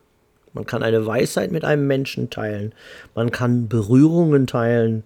Man 0.52 0.66
kann 0.66 0.82
eine 0.82 1.06
Weisheit 1.06 1.52
mit 1.52 1.64
einem 1.64 1.86
Menschen 1.86 2.30
teilen. 2.30 2.74
Man 3.14 3.30
kann 3.30 3.68
Berührungen 3.68 4.46
teilen 4.46 5.04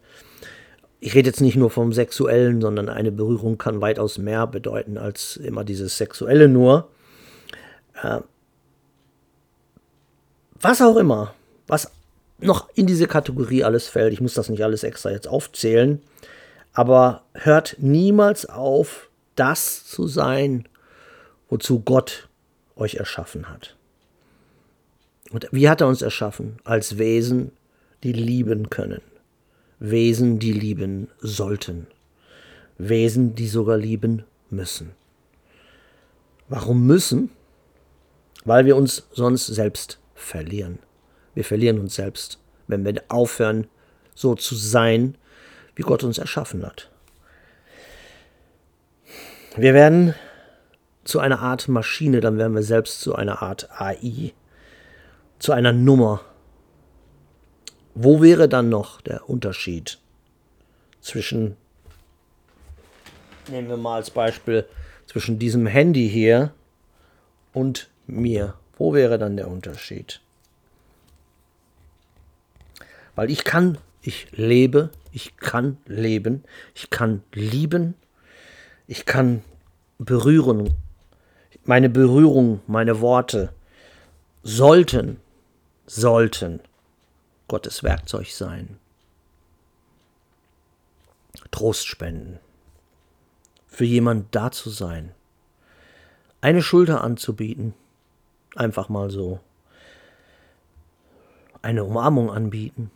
ich 1.04 1.14
rede 1.14 1.28
jetzt 1.28 1.42
nicht 1.42 1.56
nur 1.56 1.68
vom 1.68 1.92
Sexuellen, 1.92 2.62
sondern 2.62 2.88
eine 2.88 3.12
Berührung 3.12 3.58
kann 3.58 3.82
weitaus 3.82 4.16
mehr 4.16 4.46
bedeuten 4.46 4.96
als 4.96 5.36
immer 5.36 5.62
dieses 5.62 5.98
Sexuelle 5.98 6.48
nur. 6.48 6.88
Äh, 8.02 8.20
was 10.58 10.80
auch 10.80 10.96
immer, 10.96 11.34
was 11.66 11.90
noch 12.38 12.70
in 12.74 12.86
diese 12.86 13.06
Kategorie 13.06 13.64
alles 13.64 13.86
fällt, 13.86 14.14
ich 14.14 14.22
muss 14.22 14.32
das 14.32 14.48
nicht 14.48 14.64
alles 14.64 14.82
extra 14.82 15.10
jetzt 15.10 15.28
aufzählen, 15.28 16.00
aber 16.72 17.24
hört 17.34 17.76
niemals 17.80 18.46
auf, 18.48 19.10
das 19.36 19.84
zu 19.84 20.08
sein, 20.08 20.66
wozu 21.50 21.80
Gott 21.80 22.30
euch 22.76 22.94
erschaffen 22.94 23.50
hat. 23.50 23.76
Und 25.32 25.48
wie 25.52 25.68
hat 25.68 25.82
er 25.82 25.88
uns 25.88 26.00
erschaffen? 26.00 26.56
Als 26.64 26.96
Wesen, 26.96 27.52
die 28.04 28.14
lieben 28.14 28.70
können. 28.70 29.02
Wesen, 29.78 30.38
die 30.38 30.52
lieben 30.52 31.08
sollten, 31.20 31.86
Wesen, 32.78 33.34
die 33.34 33.48
sogar 33.48 33.76
lieben 33.76 34.24
müssen. 34.50 34.92
Warum 36.48 36.86
müssen? 36.86 37.30
Weil 38.44 38.66
wir 38.66 38.76
uns 38.76 39.08
sonst 39.12 39.46
selbst 39.46 39.98
verlieren. 40.14 40.78
Wir 41.34 41.44
verlieren 41.44 41.78
uns 41.78 41.94
selbst, 41.94 42.38
wenn 42.66 42.84
wir 42.84 43.02
aufhören, 43.08 43.66
so 44.14 44.34
zu 44.34 44.54
sein, 44.54 45.16
wie 45.74 45.82
Gott 45.82 46.04
uns 46.04 46.18
erschaffen 46.18 46.64
hat. 46.64 46.90
Wir 49.56 49.74
werden 49.74 50.14
zu 51.04 51.20
einer 51.20 51.40
Art 51.40 51.68
Maschine, 51.68 52.20
dann 52.20 52.38
werden 52.38 52.54
wir 52.54 52.62
selbst 52.62 53.00
zu 53.00 53.14
einer 53.14 53.42
Art 53.42 53.68
AI, 53.80 54.32
zu 55.38 55.52
einer 55.52 55.72
Nummer, 55.72 56.20
wo 57.94 58.20
wäre 58.20 58.48
dann 58.48 58.68
noch 58.68 59.00
der 59.00 59.28
Unterschied 59.28 59.98
zwischen, 61.00 61.56
nehmen 63.48 63.68
wir 63.68 63.76
mal 63.76 63.96
als 63.96 64.10
Beispiel, 64.10 64.66
zwischen 65.06 65.38
diesem 65.38 65.66
Handy 65.66 66.08
hier 66.08 66.52
und 67.52 67.88
mir? 68.06 68.54
Wo 68.76 68.92
wäre 68.92 69.18
dann 69.18 69.36
der 69.36 69.48
Unterschied? 69.48 70.20
Weil 73.14 73.30
ich 73.30 73.44
kann, 73.44 73.78
ich 74.02 74.26
lebe, 74.32 74.90
ich 75.12 75.36
kann 75.36 75.78
leben, 75.86 76.42
ich 76.74 76.90
kann 76.90 77.22
lieben, 77.32 77.94
ich 78.88 79.06
kann 79.06 79.44
berühren. 79.98 80.74
Meine 81.64 81.88
Berührung, 81.88 82.60
meine 82.66 83.00
Worte 83.00 83.52
sollten, 84.42 85.20
sollten 85.86 86.60
Gottes 87.54 87.84
Werkzeug 87.84 88.32
sein. 88.32 88.80
Trost 91.52 91.86
spenden. 91.86 92.40
Für 93.68 93.84
jemand 93.84 94.34
da 94.34 94.50
zu 94.50 94.70
sein. 94.70 95.12
Eine 96.40 96.62
Schulter 96.62 97.04
anzubieten. 97.04 97.72
Einfach 98.56 98.88
mal 98.88 99.08
so. 99.08 99.38
Eine 101.62 101.84
Umarmung 101.84 102.28
anbieten. 102.28 102.90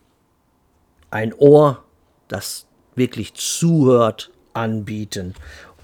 Ein 1.13 1.33
Ohr, 1.35 1.85
das 2.27 2.67
wirklich 2.97 3.35
zuhört, 3.35 4.33
anbieten 4.55 5.37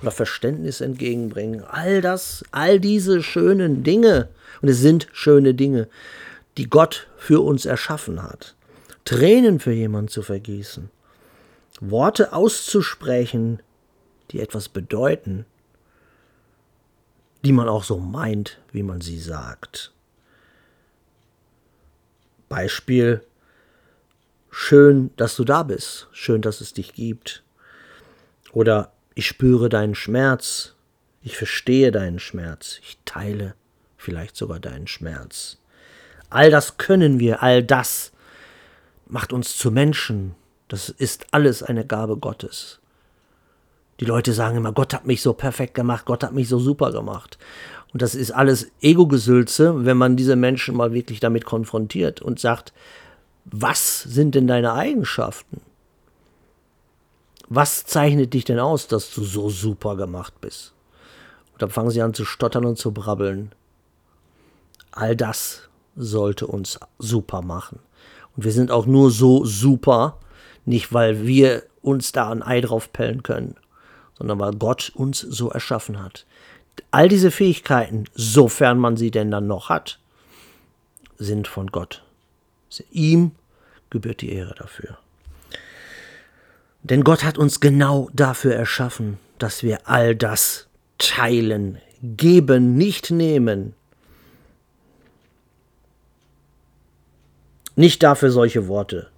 oder 0.03 0.11
Verständnis 0.11 0.81
entgegenbringen. 0.81 1.63
All 1.63 2.01
das, 2.01 2.45
all 2.51 2.81
diese 2.81 3.23
schönen 3.23 3.85
Dinge, 3.85 4.31
und 4.63 4.69
es 4.69 4.81
sind 4.81 5.07
schöne 5.13 5.55
Dinge, 5.55 5.87
die 6.57 6.69
Gott 6.69 7.07
für 7.17 7.41
uns 7.41 7.67
erschaffen 7.67 8.21
hat. 8.21 8.57
Tränen 9.05 9.61
für 9.61 9.73
jemanden 9.73 10.09
zu 10.09 10.23
vergießen, 10.23 10.91
Worte 11.81 12.33
auszusprechen, 12.33 13.61
die 14.31 14.41
etwas 14.41 14.69
bedeuten, 14.69 15.45
die 17.45 17.53
man 17.53 17.69
auch 17.69 17.85
so 17.85 17.99
meint, 17.99 18.61
wie 18.73 18.83
man 18.83 19.01
sie 19.01 19.19
sagt. 19.19 19.93
Beispiel, 22.49 23.23
schön, 24.51 25.11
dass 25.17 25.37
du 25.37 25.45
da 25.45 25.63
bist, 25.63 26.09
schön, 26.13 26.41
dass 26.41 26.61
es 26.61 26.73
dich 26.73 26.95
gibt. 26.95 27.43
Oder 28.53 28.93
ich 29.15 29.27
spüre 29.27 29.69
deinen 29.69 29.95
Schmerz, 29.95 30.75
ich 31.23 31.37
verstehe 31.37 31.91
deinen 31.91 32.19
Schmerz, 32.19 32.79
ich 32.83 32.99
teile 33.05 33.55
vielleicht 33.97 34.37
sogar 34.37 34.61
deinen 34.61 34.87
Schmerz. 34.87 35.59
All 36.31 36.51
das 36.51 36.79
können 36.79 37.19
wir, 37.19 37.43
all 37.43 37.63
das 37.63 38.14
macht 39.07 39.33
uns 39.33 39.57
zu 39.57 39.71
Menschen. 39.71 40.35
Das 40.69 40.89
ist 40.89 41.27
alles 41.33 41.63
eine 41.63 41.87
Gabe 41.87 42.17
Gottes. 42.17 42.81
Die 44.01 44.05
Leute 44.05 44.33
sagen 44.33 44.57
immer, 44.57 44.73
Gott 44.73 44.93
hat 44.93 45.07
mich 45.07 45.23
so 45.23 45.33
perfekt 45.33 45.75
gemacht, 45.75 46.05
Gott 46.05 46.25
hat 46.25 46.33
mich 46.33 46.49
so 46.49 46.59
super 46.59 46.91
gemacht. 46.91 47.39
Und 47.93 48.03
das 48.03 48.17
ist 48.17 48.33
alles 48.33 48.73
Ego-Gesülze, 48.81 49.85
wenn 49.85 49.97
man 49.97 50.17
diese 50.17 50.35
Menschen 50.35 50.77
mal 50.77 50.93
wirklich 50.93 51.21
damit 51.21 51.45
konfrontiert 51.45 52.21
und 52.21 52.41
sagt, 52.41 52.73
was 53.45 54.03
sind 54.03 54.35
denn 54.35 54.49
deine 54.49 54.73
Eigenschaften? 54.73 55.61
Was 57.49 57.85
zeichnet 57.85 58.33
dich 58.35 58.45
denn 58.45 58.59
aus, 58.59 58.89
dass 58.89 59.15
du 59.15 59.23
so 59.23 59.51
super 59.51 59.97
gemacht 59.97 60.41
bist? 60.41 60.73
Und 61.53 61.63
dann 61.63 61.71
fangen 61.71 61.91
sie 61.91 62.03
an 62.03 62.15
zu 62.15 62.25
stottern 62.25 62.65
und 62.65 62.79
zu 62.79 62.91
brabbeln. 62.91 63.53
All 64.91 65.15
das 65.15 65.69
sollte 65.95 66.49
uns 66.49 66.81
super 66.99 67.43
machen. 67.43 67.79
Und 68.37 68.45
wir 68.45 68.53
sind 68.53 68.71
auch 68.71 68.87
nur 68.87 69.11
so 69.11 69.45
super, 69.45 70.19
nicht 70.65 70.93
weil 70.93 71.27
wir 71.27 71.63
uns 71.83 72.13
da 72.13 72.31
ein 72.31 72.43
Ei 72.43 72.61
drauf 72.61 72.93
pellen 72.93 73.23
können, 73.23 73.57
sondern 74.19 74.39
weil 74.39 74.53
Gott 74.53 74.93
uns 74.95 75.21
so 75.21 75.51
erschaffen 75.51 76.03
hat. 76.03 76.27
All 76.91 77.09
diese 77.09 77.31
Fähigkeiten, 77.31 78.05
sofern 78.15 78.79
man 78.79 78.97
sie 78.97 79.11
denn 79.11 79.31
dann 79.31 79.47
noch 79.47 79.69
hat, 79.69 79.99
sind 81.19 81.47
von 81.47 81.69
Gott. 81.69 82.03
Ihm 82.91 83.33
gebührt 83.91 84.21
die 84.21 84.33
Ehre 84.33 84.55
dafür. 84.57 84.99
Denn 86.83 87.05
Gott 87.05 87.23
hat 87.23 87.39
uns 87.39 87.61
genau 87.61 88.11
dafür 88.13 88.55
erschaffen, 88.55 89.19
dass 89.39 89.63
wir 89.63 89.89
all 89.89 90.17
das 90.17 90.67
teilen, 90.99 91.79
geben, 92.03 92.77
nicht 92.77 93.11
nehmen. 93.11 93.75
Nicht 97.77 98.03
dafür 98.03 98.31
solche 98.31 98.69
Worte 98.69 99.09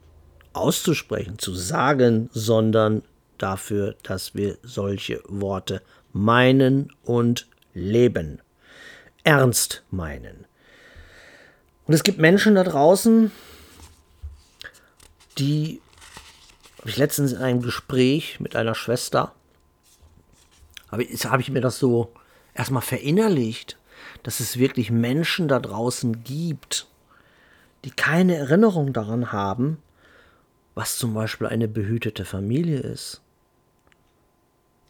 auszusprechen, 0.53 1.39
zu 1.39 1.55
sagen, 1.55 2.31
sondern 2.33 3.03
dafür, 3.39 3.95
dass 4.03 4.35
wir 4.35 4.57
solche 4.63 5.23
Worte 5.29 5.83
meinen 6.13 6.93
und 7.05 7.47
leben. 7.75 8.41
Ernst 9.25 9.85
meinen. 9.91 10.47
Und 11.87 11.95
es 11.95 12.03
gibt 12.03 12.19
Menschen 12.19 12.55
da 12.55 12.65
draußen, 12.65 13.31
die 15.39 15.81
habe 16.79 16.91
ich 16.91 16.97
letztens 16.97 17.33
in 17.33 17.39
einem 17.39 17.63
Gespräch 17.63 18.41
mit 18.41 18.57
einer 18.57 18.75
Schwester, 18.75 19.35
habe 20.91 21.05
ich, 21.05 21.25
hab 21.27 21.41
ich 21.41 21.51
mir 21.51 21.61
das 21.61 21.79
so 21.79 22.13
erstmal 22.55 22.83
verinnerlicht, 22.83 23.77
dass 24.23 24.41
es 24.41 24.59
wirklich 24.59 24.91
Menschen 24.91 25.49
da 25.49 25.59
draußen 25.59 26.25
gibt, 26.25 26.87
die 27.87 27.93
keine 27.93 28.35
Erinnerung 28.35 28.93
daran 28.93 29.31
haben, 29.31 29.79
was 30.75 30.99
zum 30.99 31.15
Beispiel 31.15 31.47
eine 31.47 31.69
behütete 31.69 32.25
Familie 32.25 32.81
ist. 32.81 33.23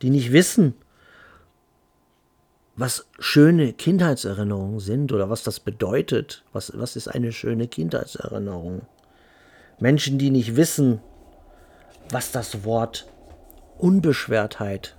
Die 0.01 0.09
nicht 0.09 0.33
wissen, 0.33 0.75
was 2.75 3.07
schöne 3.19 3.75
Kindheitserinnerungen 3.75 4.81
sind 4.81 5.13
oder 5.13 5.29
was 5.29 5.43
das 5.43 5.61
bedeutet. 5.61 6.43
Was, 6.55 6.73
was 6.75 6.97
ist 6.97 7.09
eine 7.09 7.33
schöne 7.33 7.69
Kindheitserinnerung? 7.69 8.87
Menschen, 9.79 10.17
die 10.17 10.31
nicht 10.31 10.57
wissen, 10.57 11.01
was 12.11 12.33
das 12.33 12.65
Wort 12.65 13.07
Unbeschwertheit 13.77 14.97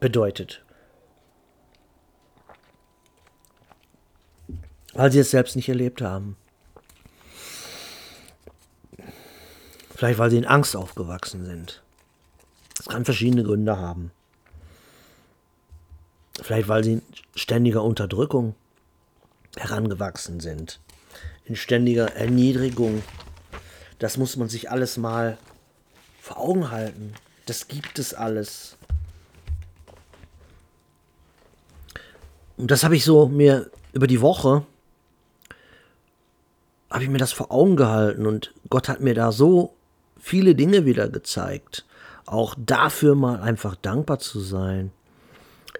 bedeutet. 0.00 0.63
Weil 4.94 5.12
sie 5.12 5.18
es 5.18 5.30
selbst 5.30 5.56
nicht 5.56 5.68
erlebt 5.68 6.02
haben. 6.02 6.36
Vielleicht 9.94 10.18
weil 10.18 10.30
sie 10.30 10.38
in 10.38 10.46
Angst 10.46 10.76
aufgewachsen 10.76 11.44
sind. 11.44 11.82
Das 12.76 12.86
kann 12.86 13.04
verschiedene 13.04 13.44
Gründe 13.44 13.78
haben. 13.78 14.10
Vielleicht 16.42 16.68
weil 16.68 16.82
sie 16.82 16.94
in 16.94 17.02
ständiger 17.34 17.82
Unterdrückung 17.82 18.54
herangewachsen 19.56 20.40
sind. 20.40 20.80
In 21.44 21.54
ständiger 21.54 22.14
Erniedrigung 22.16 23.02
das 23.98 24.16
muss 24.16 24.36
man 24.36 24.48
sich 24.48 24.70
alles 24.70 24.96
mal 24.96 25.38
vor 26.20 26.38
Augen 26.38 26.70
halten. 26.70 27.14
Das 27.46 27.68
gibt 27.68 27.98
es 27.98 28.14
alles. 28.14 28.76
Und 32.56 32.70
das 32.70 32.84
habe 32.84 32.96
ich 32.96 33.04
so 33.04 33.28
mir 33.28 33.70
über 33.92 34.06
die 34.06 34.20
Woche 34.20 34.66
habe 36.90 37.04
ich 37.04 37.10
mir 37.10 37.18
das 37.18 37.32
vor 37.32 37.50
Augen 37.50 37.76
gehalten 37.76 38.26
und 38.26 38.52
Gott 38.70 38.88
hat 38.88 39.00
mir 39.00 39.14
da 39.14 39.32
so 39.32 39.74
viele 40.18 40.54
Dinge 40.54 40.84
wieder 40.84 41.08
gezeigt. 41.08 41.84
Auch 42.26 42.54
dafür 42.58 43.14
mal 43.14 43.40
einfach 43.40 43.76
dankbar 43.76 44.18
zu 44.18 44.40
sein. 44.40 44.90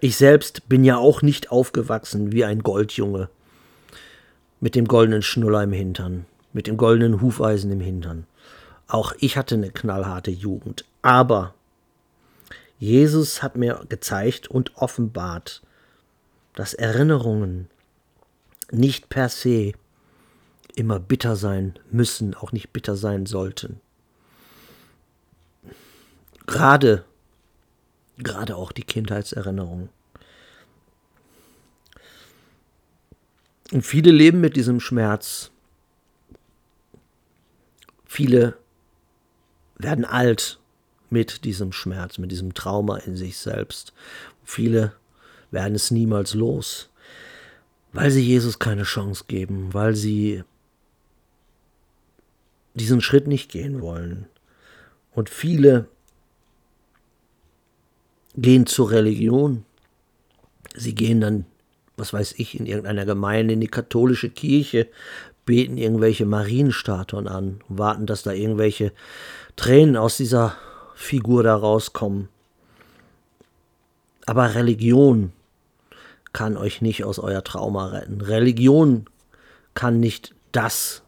Ich 0.01 0.17
selbst 0.17 0.67
bin 0.69 0.83
ja 0.83 0.97
auch 0.97 1.21
nicht 1.21 1.51
aufgewachsen 1.51 2.31
wie 2.31 2.45
ein 2.45 2.61
Goldjunge 2.61 3.29
mit 4.59 4.75
dem 4.75 4.87
goldenen 4.87 5.21
Schnuller 5.21 5.63
im 5.63 5.71
Hintern 5.71 6.25
mit 6.55 6.67
dem 6.67 6.77
goldenen 6.77 7.21
Hufeisen 7.21 7.69
im 7.69 7.81
Hintern. 7.81 8.25
Auch 8.87 9.13
ich 9.19 9.35
hatte 9.35 9.55
eine 9.55 9.71
knallharte 9.71 10.31
Jugend. 10.31 10.85
Aber 11.01 11.53
Jesus 12.79 13.43
hat 13.43 13.57
mir 13.57 13.81
gezeigt 13.89 14.47
und 14.47 14.77
offenbart, 14.77 15.61
dass 16.53 16.73
Erinnerungen 16.73 17.67
nicht 18.71 19.09
per 19.09 19.27
se 19.27 19.73
immer 20.75 20.99
bitter 20.99 21.35
sein 21.35 21.77
müssen, 21.91 22.33
auch 22.33 22.51
nicht 22.51 22.71
bitter 22.71 22.95
sein 22.95 23.25
sollten. 23.25 23.81
Gerade, 26.45 27.05
gerade 28.17 28.55
auch 28.55 28.71
die 28.71 28.83
Kindheitserinnerungen. 28.83 29.89
Und 33.71 33.81
viele 33.81 34.11
leben 34.11 34.41
mit 34.41 34.55
diesem 34.55 34.79
Schmerz 34.79 35.51
Viele 38.15 38.57
werden 39.77 40.05
alt 40.05 40.57
mit 41.09 41.43
diesem 41.43 41.73
Schmerz, 41.73 42.17
mit 42.17 42.31
diesem 42.31 42.53
Trauma 42.53 42.95
in 42.95 43.17
sich 43.17 43.37
selbst. 43.37 43.91
Viele 44.45 44.93
werden 45.51 45.75
es 45.75 45.91
niemals 45.91 46.33
los, 46.33 46.87
weil 47.91 48.11
sie 48.11 48.21
Jesus 48.21 48.57
keine 48.57 48.83
Chance 48.83 49.25
geben, 49.27 49.73
weil 49.73 49.95
sie 49.95 50.45
diesen 52.75 53.01
Schritt 53.01 53.27
nicht 53.27 53.51
gehen 53.51 53.81
wollen. 53.81 54.27
Und 55.13 55.29
viele 55.29 55.87
gehen 58.35 58.65
zur 58.65 58.91
Religion. 58.91 59.65
Sie 60.75 60.93
gehen 60.93 61.21
dann, 61.21 61.45
was 61.97 62.13
weiß 62.13 62.35
ich, 62.37 62.59
in 62.59 62.65
irgendeiner 62.65 63.05
Gemeinde, 63.05 63.53
in 63.53 63.61
die 63.61 63.67
katholische 63.67 64.29
Kirche, 64.29 64.87
beten 65.45 65.77
irgendwelche 65.77 66.25
Marienstatuen 66.25 67.27
an 67.27 67.61
warten, 67.69 68.05
dass 68.05 68.23
da 68.23 68.31
irgendwelche 68.31 68.91
Tränen 69.55 69.95
aus 69.95 70.17
dieser 70.17 70.55
Figur 70.95 71.43
da 71.43 71.55
rauskommen. 71.55 72.29
Aber 74.25 74.55
Religion 74.55 75.31
kann 76.33 76.57
euch 76.57 76.81
nicht 76.81 77.03
aus 77.03 77.19
euer 77.19 77.43
Trauma 77.43 77.87
retten. 77.87 78.19
Religion 78.21 79.05
kann 79.75 79.99
nicht 79.99 80.33
das 80.51 81.03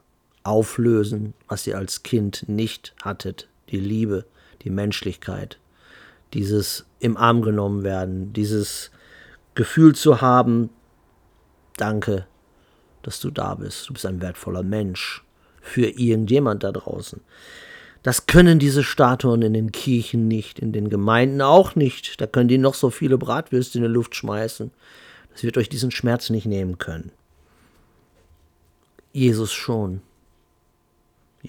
auflösen, 0.47 1.33
was 1.47 1.67
ihr 1.67 1.77
als 1.77 2.03
Kind 2.03 2.47
nicht 2.47 2.95
hattet. 3.03 3.47
Die 3.69 3.79
Liebe, 3.79 4.25
die 4.61 4.69
Menschlichkeit, 4.69 5.59
dieses 6.33 6.85
im 6.99 7.17
Arm 7.17 7.41
genommen 7.41 7.83
werden, 7.83 8.31
dieses 8.31 8.91
Gefühl 9.55 9.93
zu 9.93 10.21
haben, 10.21 10.69
danke, 11.75 12.25
dass 13.03 13.19
du 13.19 13.29
da 13.29 13.55
bist. 13.55 13.89
Du 13.89 13.93
bist 13.93 14.05
ein 14.05 14.21
wertvoller 14.21 14.63
Mensch 14.63 15.23
für 15.61 15.87
irgendjemand 15.87 16.63
da 16.63 16.71
draußen. 16.71 17.19
Das 18.03 18.25
können 18.25 18.57
diese 18.57 18.83
Statuen 18.83 19.41
in 19.41 19.53
den 19.53 19.73
Kirchen 19.73 20.29
nicht, 20.29 20.59
in 20.59 20.71
den 20.71 20.89
Gemeinden 20.89 21.41
auch 21.41 21.75
nicht. 21.75 22.21
Da 22.21 22.27
können 22.27 22.47
die 22.47 22.57
noch 22.57 22.73
so 22.73 22.89
viele 22.89 23.17
Bratwürste 23.17 23.79
in 23.79 23.83
die 23.83 23.89
Luft 23.89 24.15
schmeißen. 24.15 24.71
Das 25.33 25.43
wird 25.43 25.57
euch 25.57 25.67
diesen 25.67 25.91
Schmerz 25.91 26.29
nicht 26.29 26.45
nehmen 26.45 26.77
können. 26.77 27.11
Jesus 29.11 29.51
schon. 29.51 30.01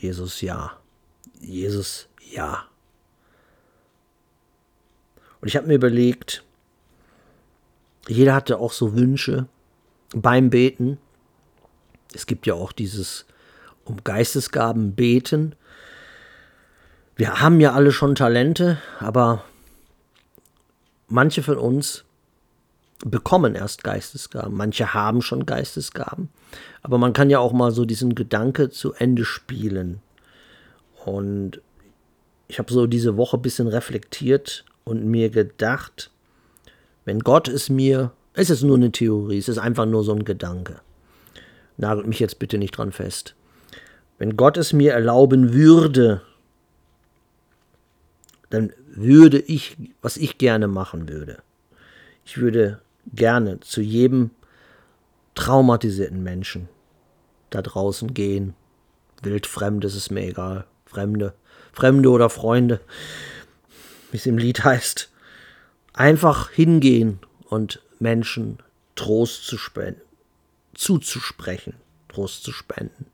Jesus 0.00 0.40
ja. 0.40 0.78
Jesus 1.40 2.08
ja. 2.32 2.64
Und 5.40 5.48
ich 5.48 5.56
habe 5.56 5.66
mir 5.66 5.74
überlegt, 5.74 6.44
jeder 8.06 8.34
hatte 8.34 8.58
auch 8.58 8.72
so 8.72 8.94
Wünsche 8.94 9.46
beim 10.14 10.50
Beten. 10.50 10.98
Es 12.14 12.26
gibt 12.26 12.46
ja 12.46 12.54
auch 12.54 12.72
dieses 12.72 13.26
um 13.84 14.02
Geistesgaben 14.04 14.94
beten. 14.94 15.54
Wir 17.16 17.40
haben 17.40 17.61
ja 17.61 17.72
alle 17.72 17.92
schon 17.92 18.14
Talente, 18.14 18.78
aber 19.00 19.44
manche 21.08 21.42
von 21.42 21.58
uns 21.58 22.04
bekommen 23.04 23.54
erst 23.54 23.84
Geistesgaben. 23.84 24.56
Manche 24.56 24.94
haben 24.94 25.22
schon 25.22 25.46
Geistesgaben. 25.46 26.28
Aber 26.82 26.98
man 26.98 27.12
kann 27.12 27.30
ja 27.30 27.38
auch 27.38 27.52
mal 27.52 27.70
so 27.70 27.84
diesen 27.84 28.14
Gedanke 28.14 28.70
zu 28.70 28.92
Ende 28.92 29.24
spielen. 29.24 30.00
Und 31.04 31.61
ich 32.48 32.58
habe 32.58 32.72
so 32.72 32.87
diese 32.87 33.16
Woche 33.16 33.37
ein 33.37 33.42
bisschen 33.42 33.68
reflektiert 33.68 34.64
und 34.84 35.04
mir 35.04 35.30
gedacht, 35.30 36.11
wenn 37.04 37.20
Gott 37.20 37.48
es 37.48 37.68
mir, 37.68 38.12
es 38.34 38.50
ist 38.50 38.62
nur 38.62 38.76
eine 38.76 38.90
Theorie, 38.90 39.38
es 39.38 39.48
ist 39.48 39.58
einfach 39.58 39.87
nur 39.87 40.02
so 40.02 40.12
ein 40.12 40.24
Gedanke. 40.24 40.80
Nagelt 41.76 42.06
mich 42.06 42.20
jetzt 42.20 42.38
bitte 42.38 42.58
nicht 42.58 42.76
dran 42.76 42.92
fest. 42.92 43.34
Wenn 44.18 44.37
Gott 44.37 44.56
es 44.56 44.72
mir 44.72 44.92
erlauben 44.92 45.52
würde, 45.52 46.22
dann 48.50 48.72
würde 48.88 49.38
ich, 49.38 49.76
was 50.02 50.16
ich 50.16 50.38
gerne 50.38 50.66
machen 50.66 51.08
würde, 51.08 51.38
ich 52.24 52.38
würde 52.38 52.80
gerne 53.12 53.60
zu 53.60 53.80
jedem 53.80 54.30
traumatisierten 55.34 56.22
Menschen 56.22 56.68
da 57.50 57.62
draußen 57.62 58.14
gehen. 58.14 58.54
Wildfremde, 59.22 59.86
ist 59.86 59.94
es 59.94 60.10
mir 60.10 60.22
egal. 60.22 60.66
Fremde, 60.86 61.34
Fremde 61.72 62.10
oder 62.10 62.30
Freunde, 62.30 62.80
wie 64.10 64.16
es 64.16 64.26
im 64.26 64.38
Lied 64.38 64.64
heißt. 64.64 65.10
Einfach 65.92 66.50
hingehen 66.50 67.18
und 67.48 67.82
Menschen 67.98 68.58
Trost 68.94 69.46
zu 69.46 69.58
spenden, 69.58 70.00
zuzusprechen, 70.74 71.74
Trost 72.08 72.42
zu 72.42 72.52
spenden, 72.52 73.06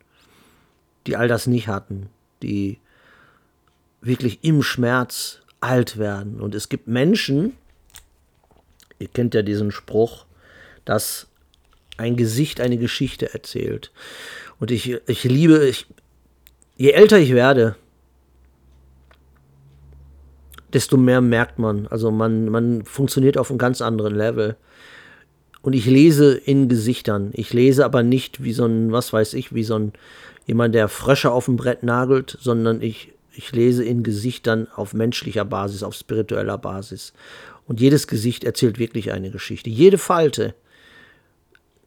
die 1.07 1.16
all 1.16 1.28
das 1.28 1.46
nicht 1.46 1.68
hatten, 1.68 2.09
die 2.42 2.78
wirklich 4.00 4.44
im 4.44 4.62
Schmerz 4.62 5.40
alt 5.61 5.98
werden. 5.98 6.40
Und 6.40 6.54
es 6.54 6.68
gibt 6.68 6.88
Menschen, 6.88 7.54
ihr 8.98 9.09
kennt 9.09 9.35
ja 9.35 9.42
diesen 9.42 9.70
Spruch, 9.70 10.26
dass 10.85 11.26
ein 11.96 12.16
Gesicht 12.16 12.61
eine 12.61 12.76
Geschichte 12.76 13.33
erzählt. 13.33 13.92
Und 14.59 14.70
ich, 14.70 14.96
ich 15.07 15.24
liebe, 15.24 15.66
ich, 15.66 15.87
je 16.76 16.90
älter 16.90 17.18
ich 17.18 17.33
werde, 17.33 17.76
desto 20.72 20.96
mehr 20.96 21.20
merkt 21.20 21.59
man. 21.59 21.87
Also 21.87 22.11
man, 22.11 22.46
man 22.46 22.85
funktioniert 22.85 23.38
auf 23.38 23.50
einem 23.50 23.59
ganz 23.59 23.80
anderen 23.80 24.14
Level. 24.14 24.57
Und 25.62 25.72
ich 25.72 25.87
lese 25.87 26.35
in 26.35 26.68
Gesichtern. 26.68 27.30
Ich 27.33 27.52
lese 27.52 27.85
aber 27.85 28.02
nicht 28.02 28.42
wie 28.42 28.52
so 28.52 28.66
ein, 28.66 28.92
was 28.92 29.12
weiß 29.12 29.35
ich, 29.35 29.54
wie 29.54 29.64
so 29.64 29.76
ein 29.78 29.92
jemand, 30.46 30.74
der 30.74 30.88
Frösche 30.88 31.30
auf 31.30 31.46
dem 31.46 31.57
Brett 31.57 31.83
nagelt, 31.83 32.37
sondern 32.40 32.83
ich, 32.83 33.12
ich 33.33 33.52
lese 33.52 33.85
in 33.85 34.02
Gesichtern 34.02 34.68
auf 34.74 34.92
menschlicher 34.92 35.44
Basis, 35.44 35.83
auf 35.83 35.94
spiritueller 35.94 36.59
Basis. 36.59 37.12
Und 37.66 37.81
jedes 37.81 38.07
Gesicht 38.07 38.44
erzählt 38.44 38.79
wirklich 38.79 39.12
eine 39.12 39.31
Geschichte. 39.31 39.70
Jede 39.70 39.98
Falte 39.98 40.55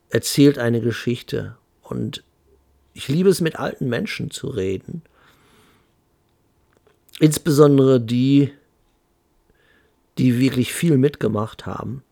erzählt 0.09 0.57
eine 0.57 0.81
Geschichte. 0.81 1.57
Und 1.81 2.23
ich 2.93 3.07
liebe 3.07 3.29
es, 3.29 3.41
mit 3.41 3.57
alten 3.57 3.87
Menschen 3.87 4.31
zu 4.31 4.47
reden. 4.47 5.03
Insbesondere 7.19 8.01
die, 8.01 8.51
die 10.17 10.39
wirklich 10.39 10.73
viel 10.73 10.97
mitgemacht 10.97 11.65
haben, 11.65 12.03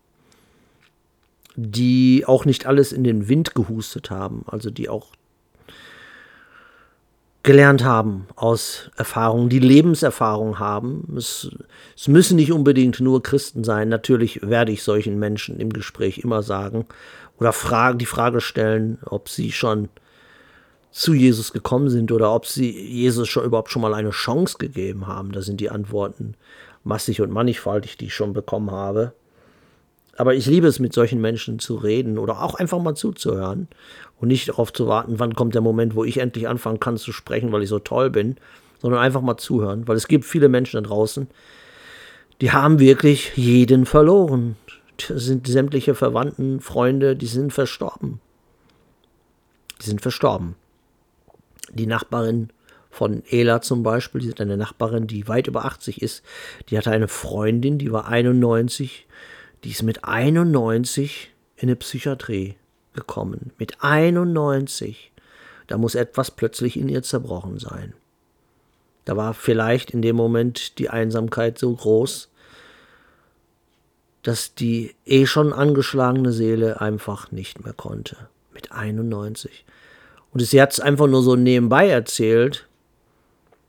die 1.56 2.24
auch 2.26 2.46
nicht 2.46 2.66
alles 2.66 2.92
in 2.92 3.04
den 3.04 3.28
Wind 3.28 3.56
gehustet 3.56 4.10
haben, 4.10 4.44
also 4.48 4.70
die 4.70 4.90
auch 4.90 5.14
gelernt 7.46 7.84
haben 7.84 8.28
aus 8.36 8.90
Erfahrungen, 8.98 9.50
die 9.50 9.60
Lebenserfahrung 9.60 10.58
haben. 10.58 11.14
Es, 11.16 11.50
es, 11.96 12.08
müssen 12.08 12.36
nicht 12.38 12.52
unbedingt 12.52 13.00
nur 13.00 13.22
Christen 13.22 13.64
sein. 13.64 13.88
Natürlich 13.88 14.42
werde 14.42 14.72
ich 14.72 14.84
solchen 14.84 15.20
Menschen 15.20 15.60
im 15.60 15.72
Gespräch 15.72 16.18
immer 16.18 16.42
sagen 16.42 16.86
oder 17.40 17.54
fragen, 17.54 18.00
die 18.00 18.08
Frage 18.08 18.42
stellen, 18.42 18.98
ob 19.06 19.30
sie 19.30 19.52
schon 19.52 19.90
zu 20.90 21.14
Jesus 21.14 21.54
gekommen 21.54 21.90
sind 21.90 22.12
oder 22.12 22.34
ob 22.34 22.48
sie 22.48 22.72
Jesus 22.72 23.30
schon 23.30 23.46
überhaupt 23.46 23.70
schon 23.70 23.84
mal 23.84 23.94
eine 23.94 24.10
Chance 24.10 24.58
gegeben 24.58 25.06
haben. 25.06 25.32
Da 25.32 25.42
sind 25.42 25.62
die 25.62 25.70
Antworten 25.70 26.34
massig 26.84 27.22
und 27.22 27.32
mannigfaltig, 27.32 27.96
die 27.98 28.06
ich 28.06 28.16
schon 28.16 28.34
bekommen 28.34 28.72
habe. 28.72 29.14
Aber 30.18 30.34
ich 30.34 30.46
liebe 30.46 30.68
es, 30.68 30.80
mit 30.80 30.94
solchen 30.94 31.22
Menschen 31.22 31.60
zu 31.60 31.76
reden 31.76 32.18
oder 32.18 32.42
auch 32.42 32.56
einfach 32.56 32.80
mal 32.80 32.96
zuzuhören 32.96 33.68
und 34.20 34.28
nicht 34.28 34.50
darauf 34.50 34.72
zu 34.72 34.88
warten, 34.88 35.20
wann 35.20 35.36
kommt 35.36 35.56
der 35.56 35.62
Moment, 35.62 35.96
wo 35.96 36.04
ich 36.04 36.18
endlich 36.18 36.48
anfangen 36.48 36.80
kann 36.80 36.98
zu 36.98 37.12
sprechen, 37.12 37.52
weil 37.52 37.64
ich 37.64 37.70
so 37.70 37.80
toll 37.80 38.10
bin, 38.10 38.38
sondern 38.82 39.02
einfach 39.02 39.22
mal 39.22 39.38
zuhören, 39.38 39.88
weil 39.88 39.98
es 39.98 40.08
gibt 40.08 40.26
viele 40.26 40.50
Menschen 40.50 40.82
da 40.82 40.88
draußen, 40.88 41.28
die 42.42 42.52
haben 42.52 42.80
wirklich 42.80 43.36
jeden 43.36 43.86
verloren. 43.86 44.58
Das 45.08 45.24
sind 45.24 45.48
sämtliche 45.48 45.96
Verwandten, 45.96 46.60
Freunde, 46.60 47.16
die 47.16 47.28
sind 47.28 47.52
verstorben. 47.52 48.20
Die 49.82 49.86
sind 49.86 50.02
verstorben. 50.02 50.56
Die 51.74 51.88
Nachbarin 51.88 52.50
von 52.90 53.24
Ela 53.30 53.62
zum 53.62 53.84
Beispiel, 53.84 54.22
die 54.22 54.28
ist 54.28 54.40
eine 54.40 54.56
Nachbarin, 54.56 55.08
die 55.08 55.28
weit 55.28 55.48
über 55.48 55.66
80 55.66 56.02
ist, 56.02 56.24
die 56.70 56.78
hatte 56.78 56.92
eine 56.92 57.10
Freundin, 57.10 57.78
die 57.78 57.92
war 57.92 58.08
91, 58.08 59.06
die 59.64 59.72
ist 59.72 59.84
mit 59.84 60.06
91 60.06 61.34
in 61.58 61.70
eine 61.70 61.76
Psychiatrie 61.76 62.56
gekommen. 62.96 63.52
Mit 63.58 63.84
91. 63.84 65.12
Da 65.68 65.78
muss 65.78 65.96
etwas 65.96 66.32
plötzlich 66.32 66.78
in 66.78 66.90
ihr 66.90 67.04
zerbrochen 67.04 67.60
sein. 67.60 67.94
Da 69.06 69.16
war 69.16 69.34
vielleicht 69.34 69.92
in 69.92 70.02
dem 70.02 70.16
Moment 70.16 70.80
die 70.80 70.90
Einsamkeit 70.90 71.60
so 71.60 71.74
groß, 71.74 72.30
dass 74.24 74.56
die 74.56 74.96
eh 75.06 75.28
schon 75.28 75.54
angeschlagene 75.54 76.32
Seele 76.32 76.82
einfach 76.82 77.32
nicht 77.32 77.64
mehr 77.64 77.74
konnte. 77.74 78.18
Mit 78.54 78.72
91. 78.72 79.66
Und 80.34 80.40
sie 80.40 80.62
hat 80.62 80.74
es 80.74 80.80
einfach 80.80 81.08
nur 81.08 81.22
so 81.22 81.36
nebenbei 81.36 81.88
erzählt. 81.88 82.68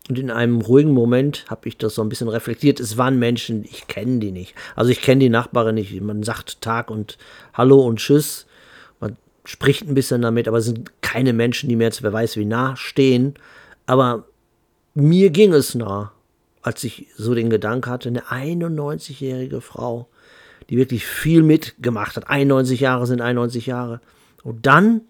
Und 0.08 0.18
in 0.18 0.30
einem 0.30 0.60
ruhigen 0.60 0.92
Moment 0.92 1.44
habe 1.48 1.68
ich 1.68 1.76
das 1.76 1.96
so 1.96 2.02
ein 2.02 2.08
bisschen 2.08 2.28
reflektiert. 2.28 2.80
Es 2.80 2.96
waren 2.96 3.18
Menschen, 3.18 3.64
ich 3.64 3.86
kenne 3.88 4.20
die 4.20 4.32
nicht. 4.32 4.54
Also 4.74 4.90
ich 4.90 5.02
kenne 5.02 5.20
die 5.20 5.28
Nachbarin 5.28 5.74
nicht. 5.74 6.00
Man 6.00 6.22
sagt 6.22 6.62
Tag 6.62 6.90
und 6.90 7.18
Hallo 7.52 7.80
und 7.84 7.98
Tschüss 7.98 8.45
spricht 9.46 9.86
ein 9.86 9.94
bisschen 9.94 10.22
damit, 10.22 10.48
aber 10.48 10.58
es 10.58 10.64
sind 10.66 11.02
keine 11.02 11.32
Menschen, 11.32 11.68
die 11.68 11.76
mir 11.76 11.84
jetzt 11.84 12.02
wer 12.02 12.12
weiß 12.12 12.36
wie 12.36 12.44
nah 12.44 12.76
stehen. 12.76 13.34
Aber 13.86 14.26
mir 14.94 15.30
ging 15.30 15.52
es 15.52 15.74
nah, 15.74 16.12
als 16.62 16.82
ich 16.84 17.06
so 17.16 17.34
den 17.34 17.48
Gedanken 17.48 17.90
hatte, 17.90 18.08
eine 18.08 18.22
91-jährige 18.22 19.60
Frau, 19.60 20.08
die 20.68 20.76
wirklich 20.76 21.06
viel 21.06 21.42
mitgemacht 21.42 22.16
hat. 22.16 22.28
91 22.28 22.80
Jahre 22.80 23.06
sind 23.06 23.20
91 23.20 23.66
Jahre. 23.66 24.00
Und 24.42 24.66
dann 24.66 25.02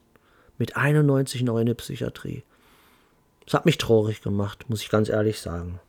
mit 0.59 0.77
91 0.77 1.42
noch 1.42 1.59
in 1.59 1.66
der 1.66 1.75
Psychiatrie. 1.75 2.42
Das 3.44 3.55
hat 3.55 3.64
mich 3.64 3.79
traurig 3.79 4.22
gemacht, 4.22 4.68
muss 4.68 4.83
ich 4.83 4.90
ganz 4.90 5.09
ehrlich 5.09 5.40
sagen. 5.40 5.81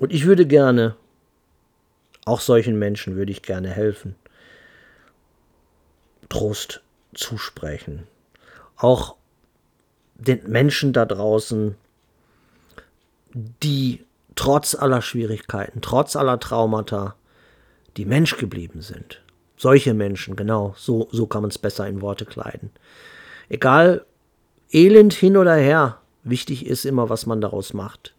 Und 0.00 0.12
ich 0.12 0.26
würde 0.26 0.46
gerne, 0.46 0.96
auch 2.24 2.40
solchen 2.40 2.78
Menschen 2.78 3.16
würde 3.16 3.32
ich 3.32 3.42
gerne 3.42 3.70
helfen. 3.70 4.16
Trost 6.28 6.82
zusprechen. 7.14 8.06
Auch 8.76 9.16
den 10.16 10.48
Menschen 10.48 10.92
da 10.92 11.04
draußen, 11.04 11.74
die 13.62 14.04
trotz 14.36 14.74
aller 14.74 15.02
Schwierigkeiten, 15.02 15.80
trotz 15.80 16.16
aller 16.16 16.40
Traumata, 16.40 17.16
die 17.96 18.04
Mensch 18.04 18.36
geblieben 18.36 18.80
sind. 18.80 19.22
Solche 19.56 19.94
Menschen, 19.94 20.36
genau, 20.36 20.74
so, 20.76 21.08
so 21.12 21.26
kann 21.26 21.42
man 21.42 21.50
es 21.50 21.58
besser 21.58 21.86
in 21.86 22.00
Worte 22.00 22.24
kleiden. 22.24 22.70
Egal, 23.48 24.04
elend 24.70 25.12
hin 25.12 25.36
oder 25.36 25.54
her, 25.54 25.98
wichtig 26.24 26.66
ist 26.66 26.84
immer, 26.84 27.08
was 27.08 27.26
man 27.26 27.40
daraus 27.40 27.72
macht. 27.72 28.14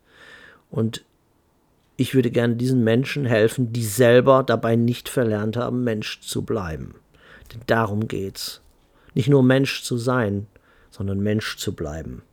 Und 0.69 1.03
ich 1.97 2.13
würde 2.15 2.31
gerne 2.31 2.55
diesen 2.55 2.83
Menschen 2.83 3.25
helfen, 3.25 3.73
die 3.73 3.83
selber 3.83 4.43
dabei 4.43 4.75
nicht 4.75 5.09
verlernt 5.09 5.57
haben, 5.57 5.83
Mensch 5.83 6.21
zu 6.21 6.43
bleiben. 6.43 6.95
Denn 7.53 7.61
darum 7.67 8.07
geht's. 8.07 8.61
Nicht 9.13 9.29
nur 9.29 9.43
Mensch 9.43 9.83
zu 9.83 9.97
sein, 9.97 10.47
sondern 10.91 11.19
Mensch 11.19 11.57
zu 11.57 11.73
bleiben. 11.73 12.23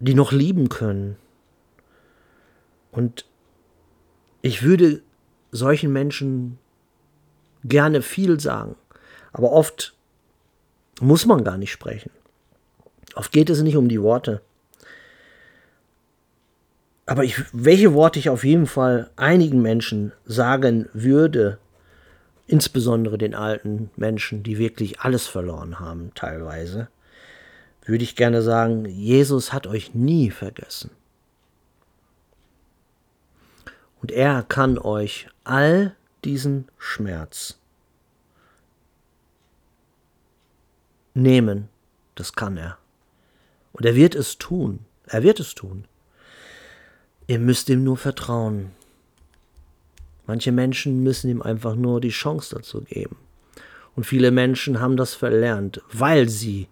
die 0.00 0.14
noch 0.14 0.32
lieben 0.32 0.68
können. 0.68 1.16
Und 2.92 3.24
ich 4.42 4.62
würde 4.62 5.02
solchen 5.50 5.92
Menschen 5.92 6.58
gerne 7.64 8.02
viel 8.02 8.38
sagen, 8.38 8.76
aber 9.32 9.52
oft 9.52 9.94
muss 11.00 11.26
man 11.26 11.42
gar 11.42 11.56
nicht 11.56 11.72
sprechen. 11.72 12.10
Oft 13.14 13.32
geht 13.32 13.50
es 13.50 13.62
nicht 13.62 13.76
um 13.76 13.88
die 13.88 14.02
Worte. 14.02 14.42
Aber 17.06 17.24
ich, 17.24 17.42
welche 17.52 17.94
Worte 17.94 18.18
ich 18.18 18.28
auf 18.28 18.44
jeden 18.44 18.66
Fall 18.66 19.10
einigen 19.16 19.62
Menschen 19.62 20.12
sagen 20.24 20.88
würde, 20.92 21.58
insbesondere 22.46 23.18
den 23.18 23.34
alten 23.34 23.90
Menschen, 23.96 24.42
die 24.42 24.58
wirklich 24.58 25.00
alles 25.00 25.26
verloren 25.26 25.80
haben 25.80 26.12
teilweise, 26.14 26.88
würde 27.84 28.04
ich 28.04 28.16
gerne 28.16 28.42
sagen, 28.42 28.86
Jesus 28.86 29.52
hat 29.52 29.66
euch 29.66 29.94
nie 29.94 30.30
vergessen. 30.30 30.90
Und 34.00 34.10
er 34.12 34.42
kann 34.42 34.78
euch 34.78 35.28
all 35.44 35.94
diesen 36.24 36.68
Schmerz 36.78 37.58
nehmen. 41.14 41.68
Das 42.14 42.34
kann 42.34 42.56
er. 42.56 42.78
Und 43.72 43.86
er 43.86 43.94
wird 43.94 44.14
es 44.14 44.38
tun. 44.38 44.80
Er 45.06 45.22
wird 45.22 45.40
es 45.40 45.54
tun. 45.54 45.86
Ihr 47.26 47.38
müsst 47.38 47.68
ihm 47.68 47.82
nur 47.82 47.96
vertrauen. 47.96 48.72
Manche 50.26 50.52
Menschen 50.52 51.02
müssen 51.02 51.30
ihm 51.30 51.42
einfach 51.42 51.74
nur 51.74 52.00
die 52.00 52.10
Chance 52.10 52.54
dazu 52.54 52.80
geben. 52.82 53.16
Und 53.94 54.04
viele 54.04 54.30
Menschen 54.30 54.80
haben 54.80 54.96
das 54.96 55.14
verlernt, 55.14 55.80
weil 55.92 56.28
sie 56.28 56.68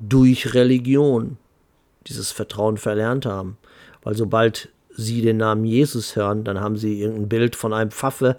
durch 0.00 0.54
Religion 0.54 1.38
dieses 2.06 2.32
Vertrauen 2.32 2.76
verlernt 2.76 3.26
haben. 3.26 3.58
Weil 4.02 4.16
sobald 4.16 4.68
sie 4.90 5.22
den 5.22 5.38
Namen 5.38 5.64
Jesus 5.64 6.16
hören, 6.16 6.44
dann 6.44 6.60
haben 6.60 6.76
sie 6.76 7.00
irgendein 7.00 7.28
Bild 7.28 7.56
von 7.56 7.72
einem 7.72 7.90
Pfaffe 7.90 8.38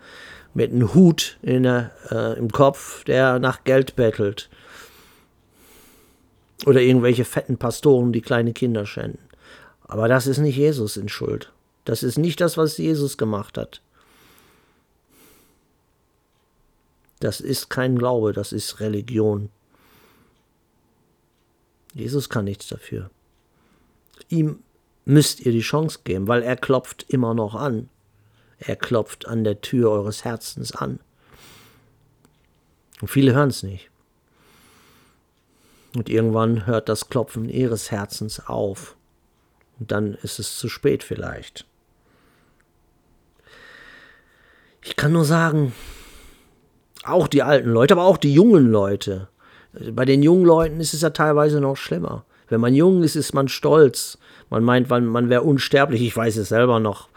mit 0.54 0.72
einem 0.72 0.94
Hut 0.94 1.38
der, 1.42 1.92
äh, 2.10 2.38
im 2.38 2.52
Kopf, 2.52 3.04
der 3.06 3.40
nach 3.40 3.64
Geld 3.64 3.96
bettelt. 3.96 4.50
Oder 6.66 6.82
irgendwelche 6.82 7.24
fetten 7.24 7.58
Pastoren, 7.58 8.12
die 8.12 8.22
kleine 8.22 8.54
Kinder 8.54 8.86
schänden. 8.86 9.22
Aber 9.84 10.08
das 10.08 10.28
ist 10.28 10.40
nicht 10.40 10.58
Jesus 10.58 10.98
in 10.98 11.08
Schuld. 11.08 11.52
Das 11.86 12.04
ist 12.04 12.18
nicht 12.18 12.42
das, 12.42 12.58
was 12.58 12.78
Jesus 12.78 13.18
gemacht 13.18 13.58
hat. 13.58 13.82
Das 17.20 17.42
ist 17.42 17.70
kein 17.70 17.98
Glaube, 17.98 18.34
das 18.34 18.52
ist 18.54 18.80
Religion. 18.80 19.50
Jesus 21.94 22.30
kann 22.30 22.46
nichts 22.46 22.68
dafür. 22.68 23.10
Ihm 24.30 24.64
müsst 25.06 25.42
ihr 25.42 25.52
die 25.52 25.62
Chance 25.62 26.00
geben, 26.04 26.28
weil 26.28 26.44
er 26.44 26.56
klopft 26.56 27.06
immer 27.10 27.34
noch 27.34 27.56
an. 27.56 27.90
Er 28.60 28.76
klopft 28.76 29.28
an 29.28 29.44
der 29.44 29.62
Tür 29.62 29.92
eures 29.92 30.24
Herzens 30.24 30.74
an. 30.74 31.00
Und 33.02 33.08
viele 33.08 33.34
hören 33.34 33.50
es 33.50 33.64
nicht. 33.64 33.90
Und 35.96 36.10
irgendwann 36.10 36.68
hört 36.68 36.90
das 36.90 37.10
Klopfen 37.10 37.50
ihres 37.50 37.90
Herzens 37.92 38.46
auf. 38.48 38.96
Und 39.80 39.92
dann 39.92 40.14
ist 40.16 40.40
es 40.40 40.58
zu 40.58 40.70
spät 40.70 41.04
vielleicht. 41.04 41.66
Ich 44.84 44.96
kann 44.96 45.14
nur 45.14 45.26
sagen, 45.26 45.74
auch 47.04 47.28
die 47.28 47.44
alten 47.44 47.70
Leute, 47.70 47.94
aber 47.94 48.04
auch 48.04 48.18
die 48.18 48.34
jungen 48.34 48.70
Leute. 48.70 49.28
Bei 49.92 50.06
den 50.06 50.24
jungen 50.24 50.46
Leuten 50.46 50.80
ist 50.80 50.94
es 50.94 51.02
ja 51.02 51.12
teilweise 51.12 51.62
noch 51.62 51.78
schlimmer. 51.78 52.26
Wenn 52.50 52.62
man 52.62 52.74
jung 52.74 53.04
ist, 53.04 53.16
ist 53.16 53.34
man 53.34 53.48
stolz. 53.48 54.18
Man 54.50 54.64
meint, 54.64 54.90
man, 54.90 55.06
man 55.06 55.30
wäre 55.30 55.44
unsterblich. 55.44 56.02
Ich 56.02 56.16
weiß 56.16 56.38
es 56.38 56.50
selber 56.50 56.80
noch. 56.80 57.10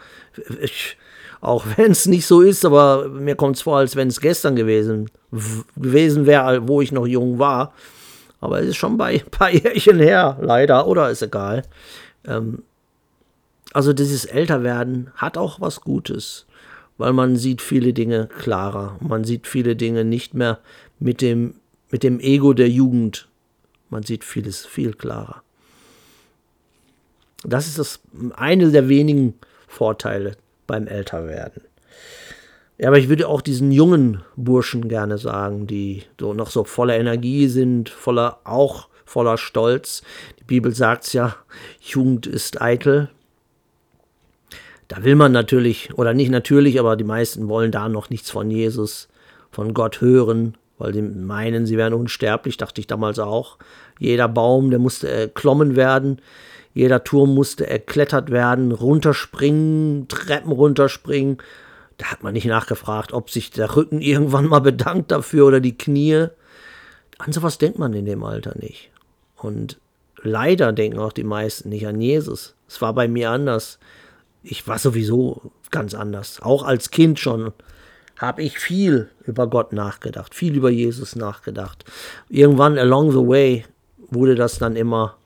Ich, 0.61 0.97
auch 1.41 1.65
wenn 1.75 1.91
es 1.91 2.05
nicht 2.05 2.25
so 2.25 2.41
ist, 2.41 2.63
aber 2.63 3.09
mir 3.09 3.35
kommt 3.35 3.55
es 3.55 3.63
vor, 3.63 3.77
als 3.77 3.95
wenn 3.95 4.07
es 4.07 4.21
gestern 4.21 4.55
gewesen, 4.55 5.09
gewesen 5.75 6.25
wäre, 6.25 6.67
wo 6.67 6.81
ich 6.81 6.91
noch 6.91 7.07
jung 7.07 7.39
war. 7.39 7.73
Aber 8.39 8.61
es 8.61 8.69
ist 8.69 8.77
schon 8.77 8.97
bei 8.97 9.05
ein 9.25 9.31
paar 9.31 9.51
Jährchen 9.51 9.99
her, 9.99 10.37
leider, 10.41 10.87
oder 10.87 11.09
ist 11.09 11.21
egal. 11.21 11.63
Ähm, 12.25 12.63
also 13.73 13.91
dieses 13.91 14.25
Älterwerden 14.25 15.11
hat 15.15 15.37
auch 15.37 15.59
was 15.59 15.81
Gutes 15.81 16.45
weil 16.97 17.13
man 17.13 17.35
sieht 17.35 17.61
viele 17.61 17.93
Dinge 17.93 18.27
klarer. 18.39 18.97
Man 19.01 19.23
sieht 19.23 19.47
viele 19.47 19.75
Dinge 19.75 20.05
nicht 20.05 20.33
mehr 20.33 20.59
mit 20.99 21.21
dem, 21.21 21.55
mit 21.91 22.03
dem 22.03 22.19
Ego 22.19 22.53
der 22.53 22.69
Jugend. 22.69 23.27
Man 23.89 24.03
sieht 24.03 24.23
vieles 24.23 24.65
viel 24.65 24.93
klarer. 24.93 25.43
Das 27.43 27.67
ist 27.67 27.77
das 27.77 27.99
eine 28.35 28.71
der 28.71 28.87
wenigen 28.89 29.35
Vorteile 29.67 30.37
beim 30.65 30.87
Älterwerden. 30.87 31.63
Ja, 32.77 32.87
aber 32.87 32.97
ich 32.97 33.09
würde 33.09 33.27
auch 33.27 33.41
diesen 33.41 33.71
jungen 33.71 34.23
Burschen 34.35 34.87
gerne 34.87 35.17
sagen, 35.17 35.67
die 35.67 36.03
so 36.19 36.33
noch 36.33 36.49
so 36.49 36.63
voller 36.63 36.97
Energie 36.97 37.47
sind, 37.47 37.89
voller 37.89 38.39
auch 38.45 38.87
voller 39.05 39.37
Stolz. 39.37 40.01
Die 40.39 40.43
Bibel 40.43 40.73
sagt 40.73 41.05
es 41.05 41.13
ja, 41.13 41.35
Jugend 41.79 42.25
ist 42.25 42.61
eitel, 42.61 43.09
da 44.87 45.03
will 45.03 45.15
man 45.15 45.31
natürlich, 45.31 45.93
oder 45.97 46.13
nicht 46.13 46.29
natürlich, 46.29 46.79
aber 46.79 46.95
die 46.95 47.03
meisten 47.03 47.47
wollen 47.47 47.71
da 47.71 47.89
noch 47.89 48.09
nichts 48.09 48.29
von 48.29 48.51
Jesus, 48.51 49.07
von 49.51 49.73
Gott 49.73 50.01
hören, 50.01 50.55
weil 50.77 50.93
sie 50.93 51.01
meinen, 51.01 51.65
sie 51.65 51.77
wären 51.77 51.93
unsterblich, 51.93 52.57
dachte 52.57 52.81
ich 52.81 52.87
damals 52.87 53.19
auch. 53.19 53.57
Jeder 53.99 54.27
Baum, 54.27 54.69
der 54.69 54.79
musste 54.79 55.09
erklommen 55.09 55.75
werden, 55.75 56.19
jeder 56.73 57.03
Turm 57.03 57.35
musste 57.35 57.67
erklettert 57.67 58.31
werden, 58.31 58.71
runterspringen, 58.71 60.07
Treppen 60.07 60.51
runterspringen. 60.51 61.37
Da 61.97 62.07
hat 62.07 62.23
man 62.23 62.33
nicht 62.33 62.47
nachgefragt, 62.47 63.13
ob 63.13 63.29
sich 63.29 63.51
der 63.51 63.75
Rücken 63.75 64.01
irgendwann 64.01 64.47
mal 64.47 64.59
bedankt 64.59 65.11
dafür 65.11 65.45
oder 65.45 65.59
die 65.59 65.77
Knie. 65.77 66.27
An 67.19 67.31
sowas 67.31 67.59
denkt 67.59 67.77
man 67.77 67.93
in 67.93 68.05
dem 68.05 68.23
Alter 68.23 68.57
nicht. 68.59 68.89
Und 69.37 69.79
leider 70.21 70.73
denken 70.73 70.99
auch 70.99 71.13
die 71.13 71.23
meisten 71.23 71.69
nicht 71.69 71.85
an 71.85 72.01
Jesus. 72.01 72.55
Es 72.67 72.81
war 72.81 72.93
bei 72.93 73.07
mir 73.07 73.29
anders 73.29 73.77
ich 74.43 74.67
war 74.67 74.77
sowieso 74.77 75.51
ganz 75.71 75.93
anders. 75.93 76.41
Auch 76.41 76.63
als 76.63 76.91
Kind 76.91 77.19
schon 77.19 77.53
habe 78.17 78.43
ich 78.43 78.59
viel 78.59 79.09
über 79.25 79.47
Gott 79.47 79.73
nachgedacht, 79.73 80.35
viel 80.35 80.55
über 80.55 80.69
Jesus 80.69 81.15
nachgedacht. 81.15 81.85
Irgendwann 82.29 82.77
along 82.77 83.11
the 83.11 83.27
way 83.27 83.65
wurde 83.97 84.35
das 84.35 84.59
dann 84.59 84.75
immer 84.75 85.17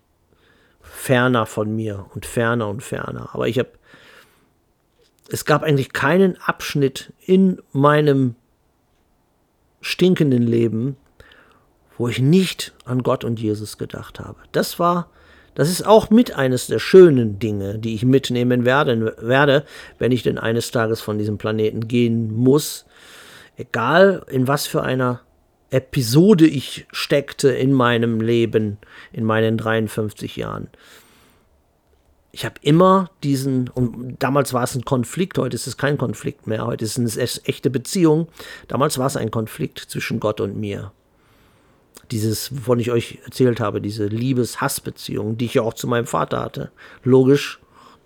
ferner 0.82 1.45
von 1.45 1.75
mir 1.75 2.06
und 2.13 2.25
ferner 2.25 2.69
und 2.69 2.82
ferner. 2.82 3.30
Aber 3.34 3.47
ich 3.47 3.60
habe, 3.60 3.69
es 5.30 5.45
gab 5.45 5.63
eigentlich 5.63 5.93
keinen 5.93 6.38
Abschnitt 6.41 7.12
in 7.25 7.62
meinem 7.73 8.36
stinkenden 9.82 10.43
Leben, 10.43 10.95
wo 11.97 12.08
ich 12.08 12.19
nicht 12.19 12.73
an 12.86 13.03
Gott 13.03 13.23
und 13.23 13.39
Jesus 13.39 13.77
gedacht 13.77 14.19
habe. 14.19 14.38
Das 14.51 14.80
war 14.80 15.10
das 15.58 15.72
ist 15.72 15.88
auch 15.88 16.12
mit 16.12 16.36
eines 16.36 16.67
der 16.67 16.78
schönen 16.78 17.39
Dinge, 17.39 17.80
die 17.80 17.96
ich 17.96 18.06
mitnehmen 18.06 18.63
werde, 18.63 19.15
werde, 19.20 19.65
wenn 19.98 20.12
ich 20.12 20.22
denn 20.22 20.38
eines 20.38 20.70
Tages 20.70 21.02
von 21.02 21.17
diesem 21.17 21.39
Planeten 21.39 21.88
gehen 21.88 22.32
muss. 22.32 22.86
Egal 23.56 24.24
in 24.30 24.48
was 24.48 24.67
für 24.67 24.84
einer 24.84 25.22
Episode 25.72 26.46
ich 26.46 26.86
steckte 26.91 27.50
in 27.50 27.74
meinem 27.74 28.22
Leben, 28.22 28.78
in 29.12 29.24
meinen 29.24 29.58
53 29.58 30.36
Jahren. 30.36 30.70
Ich 32.32 32.46
habe 32.46 32.60
immer 32.62 33.10
diesen, 33.24 33.67
und 33.67 34.17
damals 34.20 34.54
war 34.54 34.63
es 34.63 34.76
ein 34.76 34.86
Konflikt, 34.86 35.39
heute 35.39 35.56
ist 35.56 35.65
es 35.65 35.76
kein 35.76 35.98
Konflikt 35.98 36.46
mehr, 36.46 36.67
heute 36.67 36.86
ist 36.86 37.00
es 37.00 37.17
eine 37.17 37.48
echte 37.48 37.72
Beziehung. 37.72 38.28
Damals 38.67 39.00
war 39.00 39.08
es 39.08 39.17
ein 39.17 39.32
Konflikt 39.32 39.80
zwischen 39.80 40.20
Gott 40.20 40.39
und 40.39 40.56
mir 40.56 40.91
dieses, 42.12 42.56
wovon 42.56 42.80
ich 42.80 42.91
euch 42.91 43.20
erzählt 43.26 43.60
habe, 43.60 43.82
diese 43.82 44.06
Liebes-Hass-Beziehung, 44.06 45.38
die 45.38 45.46
ich 45.46 45.56
ja 45.56 45.62
auch 45.62 45.74
zu 45.74 45.88
meinem 45.88 46.08
Vater 46.08 46.39
hatte. 46.39 46.72
Logisch. 47.04 47.60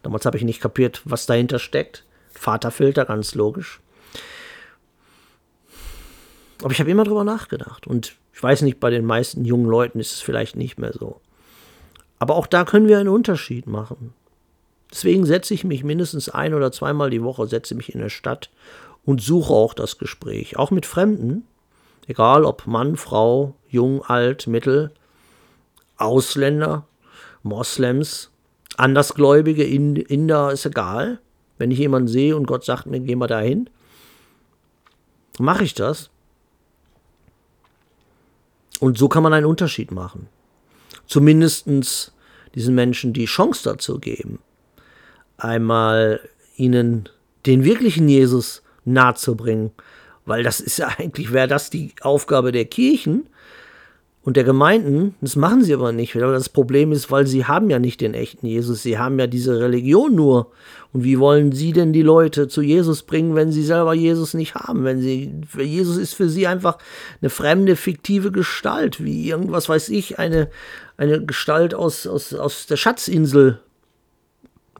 Damals 0.04 0.26
habe 0.26 0.38
ich 0.38 0.44
nicht 0.44 0.62
kapiert, 0.62 1.02
was 1.06 1.26
dahinter 1.26 1.60
steckt. 1.60 2.06
Vaterfilter, 2.32 3.06
ganz 3.06 3.36
logisch. 3.36 3.80
Aber 6.64 6.72
ich 6.72 6.80
habe 6.80 6.92
immer 6.92 7.04
drüber 7.04 7.24
nachgedacht. 7.24 7.88
Und 7.88 8.16
ich 8.34 8.42
weiß 8.42 8.64
nicht, 8.64 8.80
bei 8.80 8.90
den 8.90 9.06
meisten 9.06 9.46
jungen 9.46 9.66
Leuten 9.66 10.00
ist 10.00 10.14
es 10.14 10.22
vielleicht 10.22 10.56
nicht 10.56 10.78
mehr 10.80 10.94
so. 10.94 11.22
Aber 12.20 12.36
auch 12.36 12.48
da 12.48 12.66
können 12.66 12.88
wir 12.88 13.00
einen 13.00 13.10
Unterschied 13.10 13.68
machen. 13.68 14.14
Deswegen 14.92 15.26
setze 15.26 15.54
ich 15.54 15.64
mich 15.64 15.84
mindestens 15.84 16.30
ein 16.30 16.54
oder 16.54 16.72
zweimal 16.72 17.10
die 17.10 17.24
Woche, 17.24 17.48
setze 17.48 17.76
mich 17.76 17.94
in 17.94 18.02
der 18.02 18.10
Stadt 18.10 18.50
und 19.06 19.22
suche 19.22 19.54
auch 19.54 19.74
das 19.74 19.98
Gespräch. 19.98 20.58
Auch 20.58 20.70
mit 20.70 20.86
Fremden, 20.86 21.48
Egal 22.08 22.46
ob 22.46 22.68
Mann, 22.68 22.98
Frau, 22.98 23.56
jung, 23.72 24.04
alt, 24.04 24.48
mittel, 24.48 24.92
Ausländer, 25.98 26.86
Moslems, 27.44 28.30
Andersgläubige, 28.78 29.64
Inder, 29.64 30.52
ist 30.52 30.66
egal. 30.66 31.20
Wenn 31.58 31.72
ich 31.72 31.80
jemanden 31.80 32.08
sehe 32.08 32.36
und 32.36 32.48
Gott 32.48 32.66
sagt 32.66 32.86
mir, 32.86 33.00
geh 33.00 33.16
mal 33.16 33.28
dahin, 33.28 33.70
mache 35.40 35.64
ich 35.64 35.74
das. 35.74 36.10
Und 38.80 38.98
so 38.98 39.08
kann 39.08 39.24
man 39.24 39.34
einen 39.34 39.46
Unterschied 39.46 39.92
machen. 39.92 40.28
Zumindest 41.06 41.68
diesen 42.56 42.76
Menschen 42.76 43.14
die 43.14 43.26
Chance 43.26 43.62
dazu 43.64 44.00
geben, 44.00 44.40
einmal 45.38 46.22
ihnen 46.56 47.10
den 47.46 47.64
wirklichen 47.64 48.08
Jesus 48.08 48.64
nahezubringen, 48.86 49.72
weil 50.26 50.44
das 50.44 50.60
ist 50.60 50.78
ja 50.78 50.88
eigentlich, 50.98 51.32
wäre 51.32 51.48
das 51.48 51.70
die 51.70 51.94
Aufgabe 52.02 52.52
der 52.52 52.66
Kirchen, 52.66 53.28
und 54.24 54.38
der 54.38 54.44
Gemeinden, 54.44 55.16
das 55.20 55.36
machen 55.36 55.64
sie 55.64 55.74
aber 55.74 55.92
nicht. 55.92 56.14
Das 56.14 56.50
Problem 56.50 56.92
ist, 56.92 57.10
weil 57.10 57.26
sie 57.26 57.46
haben 57.46 57.72
ja 57.72 57.80
nicht 57.80 58.02
den 58.02 58.14
echten 58.14 58.46
Jesus, 58.46 58.84
sie 58.84 59.00
haben 59.00 59.18
ja 59.18 59.26
diese 59.26 59.60
Religion 59.60 60.14
nur. 60.14 60.52
Und 60.94 61.04
wie 61.04 61.18
wollen 61.18 61.52
sie 61.54 61.74
denn 61.74 61.92
die 61.92 62.04
Leute 62.04 62.48
zu 62.48 62.62
Jesus 62.62 63.02
bringen, 63.02 63.34
wenn 63.34 63.52
sie 63.52 63.64
selber 63.64 63.96
Jesus 63.96 64.36
nicht 64.36 64.54
haben? 64.54 64.84
Wenn 64.84 65.02
sie, 65.02 65.42
Jesus 65.58 65.98
ist 65.98 66.14
für 66.14 66.30
sie 66.30 66.46
einfach 66.46 66.78
eine 67.20 67.32
fremde, 67.32 67.76
fiktive 67.76 68.32
Gestalt, 68.32 69.04
wie 69.04 69.28
irgendwas 69.28 69.70
weiß 69.70 69.90
ich, 69.90 70.20
eine, 70.20 70.52
eine 70.98 71.26
Gestalt 71.26 71.74
aus, 71.74 72.06
aus, 72.06 72.34
aus 72.36 72.68
der 72.68 72.78
Schatzinsel. 72.78 73.60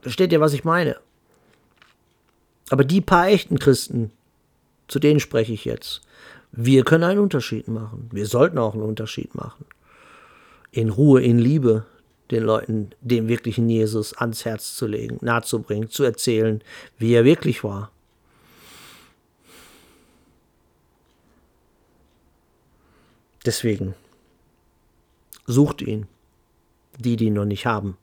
Versteht 0.02 0.32
ihr, 0.32 0.40
was 0.40 0.52
ich 0.52 0.62
meine? 0.62 0.96
Aber 2.70 2.84
die 2.84 3.00
paar 3.00 3.26
echten 3.28 3.58
Christen, 3.58 4.12
zu 4.86 5.00
denen 5.00 5.18
spreche 5.18 5.52
ich 5.52 5.64
jetzt. 5.64 6.00
Wir 6.52 6.84
können 6.84 7.04
einen 7.04 7.20
Unterschied 7.20 7.66
machen. 7.68 8.10
Wir 8.12 8.26
sollten 8.26 8.58
auch 8.58 8.74
einen 8.74 8.82
Unterschied 8.82 9.34
machen. 9.34 9.64
In 10.70 10.90
Ruhe, 10.90 11.22
in 11.22 11.38
Liebe 11.38 11.86
den 12.30 12.44
Leuten 12.44 12.90
den 13.00 13.28
wirklichen 13.28 13.68
Jesus 13.68 14.14
ans 14.14 14.44
Herz 14.44 14.74
zu 14.74 14.86
legen, 14.86 15.18
nahezubringen, 15.20 15.90
zu 15.90 16.04
erzählen, 16.04 16.62
wie 16.98 17.14
er 17.14 17.24
wirklich 17.24 17.64
war. 17.64 17.90
Deswegen 23.44 23.94
sucht 25.46 25.82
ihn, 25.82 26.06
die, 26.98 27.16
die 27.16 27.26
ihn 27.26 27.34
noch 27.34 27.44
nicht 27.44 27.66
haben. 27.66 27.96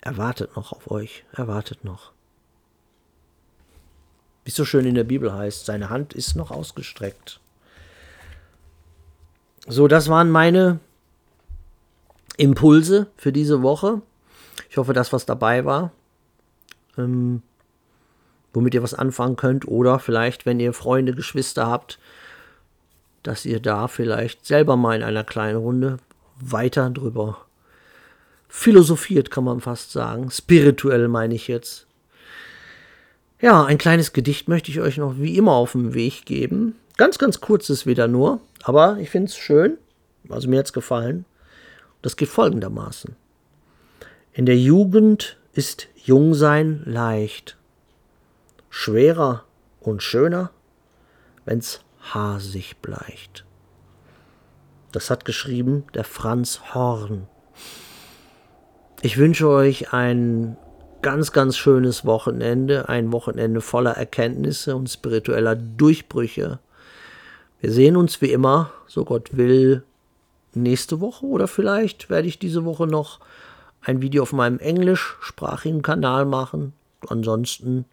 Er 0.00 0.16
wartet 0.16 0.56
noch 0.56 0.72
auf 0.72 0.90
euch, 0.90 1.24
er 1.32 1.48
wartet 1.48 1.84
noch. 1.84 2.12
Wie 4.44 4.50
es 4.50 4.56
so 4.56 4.64
schön 4.64 4.86
in 4.86 4.94
der 4.94 5.04
Bibel 5.04 5.32
heißt, 5.32 5.66
seine 5.66 5.90
Hand 5.90 6.14
ist 6.14 6.36
noch 6.36 6.50
ausgestreckt. 6.50 7.40
So, 9.68 9.86
das 9.86 10.08
waren 10.08 10.30
meine 10.30 10.80
Impulse 12.36 13.06
für 13.16 13.32
diese 13.32 13.62
Woche. 13.62 14.02
Ich 14.68 14.76
hoffe, 14.76 14.92
dass 14.92 15.12
was 15.12 15.26
dabei 15.26 15.64
war, 15.64 15.92
ähm, 16.98 17.42
womit 18.52 18.74
ihr 18.74 18.82
was 18.82 18.94
anfangen 18.94 19.36
könnt. 19.36 19.68
Oder 19.68 19.98
vielleicht, 20.00 20.46
wenn 20.46 20.58
ihr 20.58 20.72
Freunde, 20.72 21.14
Geschwister 21.14 21.66
habt, 21.68 22.00
dass 23.22 23.44
ihr 23.44 23.60
da 23.60 23.86
vielleicht 23.86 24.46
selber 24.46 24.76
mal 24.76 24.96
in 24.96 25.04
einer 25.04 25.24
kleinen 25.24 25.58
Runde 25.58 25.98
weiter 26.40 26.90
drüber 26.90 27.46
philosophiert, 28.48 29.30
kann 29.30 29.44
man 29.44 29.60
fast 29.60 29.92
sagen. 29.92 30.30
Spirituell 30.30 31.08
meine 31.08 31.34
ich 31.34 31.48
jetzt. 31.48 31.86
Ja, 33.42 33.64
ein 33.64 33.76
kleines 33.76 34.12
Gedicht 34.12 34.46
möchte 34.46 34.70
ich 34.70 34.78
euch 34.78 34.98
noch 34.98 35.18
wie 35.18 35.36
immer 35.36 35.50
auf 35.50 35.72
den 35.72 35.94
Weg 35.94 36.26
geben. 36.26 36.76
Ganz, 36.96 37.18
ganz 37.18 37.40
kurzes 37.40 37.86
wieder 37.86 38.06
nur, 38.06 38.40
aber 38.62 38.98
ich 38.98 39.10
finde 39.10 39.26
es 39.26 39.36
schön. 39.36 39.78
Also 40.28 40.48
mir 40.48 40.60
hat 40.60 40.66
es 40.66 40.72
gefallen. 40.72 41.24
Das 42.02 42.16
geht 42.16 42.28
folgendermaßen. 42.28 43.16
In 44.32 44.46
der 44.46 44.56
Jugend 44.56 45.38
ist 45.54 45.88
Jungsein 45.96 46.82
leicht, 46.84 47.56
schwerer 48.70 49.44
und 49.80 50.04
schöner, 50.04 50.52
wenn's 51.44 51.80
Haar 52.00 52.38
sich 52.38 52.76
bleicht. 52.76 53.44
Das 54.92 55.10
hat 55.10 55.24
geschrieben 55.24 55.82
der 55.94 56.04
Franz 56.04 56.60
Horn. 56.74 57.26
Ich 59.00 59.16
wünsche 59.16 59.48
euch 59.48 59.92
einen 59.92 60.56
ganz, 61.02 61.32
ganz 61.32 61.56
schönes 61.56 62.04
Wochenende, 62.04 62.88
ein 62.88 63.12
Wochenende 63.12 63.60
voller 63.60 63.92
Erkenntnisse 63.92 64.76
und 64.76 64.88
spiritueller 64.88 65.56
Durchbrüche. 65.56 66.60
Wir 67.60 67.72
sehen 67.72 67.96
uns 67.96 68.20
wie 68.20 68.32
immer, 68.32 68.72
so 68.86 69.04
Gott 69.04 69.36
will, 69.36 69.82
nächste 70.54 71.00
Woche 71.00 71.26
oder 71.26 71.48
vielleicht 71.48 72.10
werde 72.10 72.28
ich 72.28 72.38
diese 72.38 72.64
Woche 72.64 72.86
noch 72.86 73.20
ein 73.80 74.00
Video 74.00 74.22
auf 74.22 74.32
meinem 74.32 74.58
englischsprachigen 74.58 75.82
Kanal 75.82 76.24
machen. 76.24 76.72
Ansonsten, 77.08 77.84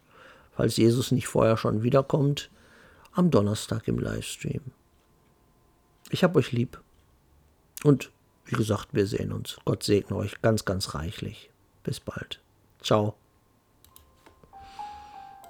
falls 0.52 0.76
Jesus 0.76 1.10
nicht 1.10 1.26
vorher 1.26 1.56
schon 1.56 1.82
wiederkommt, 1.82 2.50
am 3.12 3.30
Donnerstag 3.30 3.88
im 3.88 3.98
Livestream. 3.98 4.62
Ich 6.10 6.22
hab 6.22 6.36
euch 6.36 6.52
lieb. 6.52 6.80
Und 7.82 8.10
wie 8.44 8.56
gesagt, 8.56 8.88
wir 8.92 9.06
sehen 9.06 9.32
uns. 9.32 9.58
Gott 9.64 9.82
segne 9.82 10.16
euch 10.16 10.42
ganz, 10.42 10.64
ganz 10.64 10.94
reichlich. 10.94 11.50
Bis 11.82 11.98
bald. 11.98 12.40
Ciao. 12.82 13.19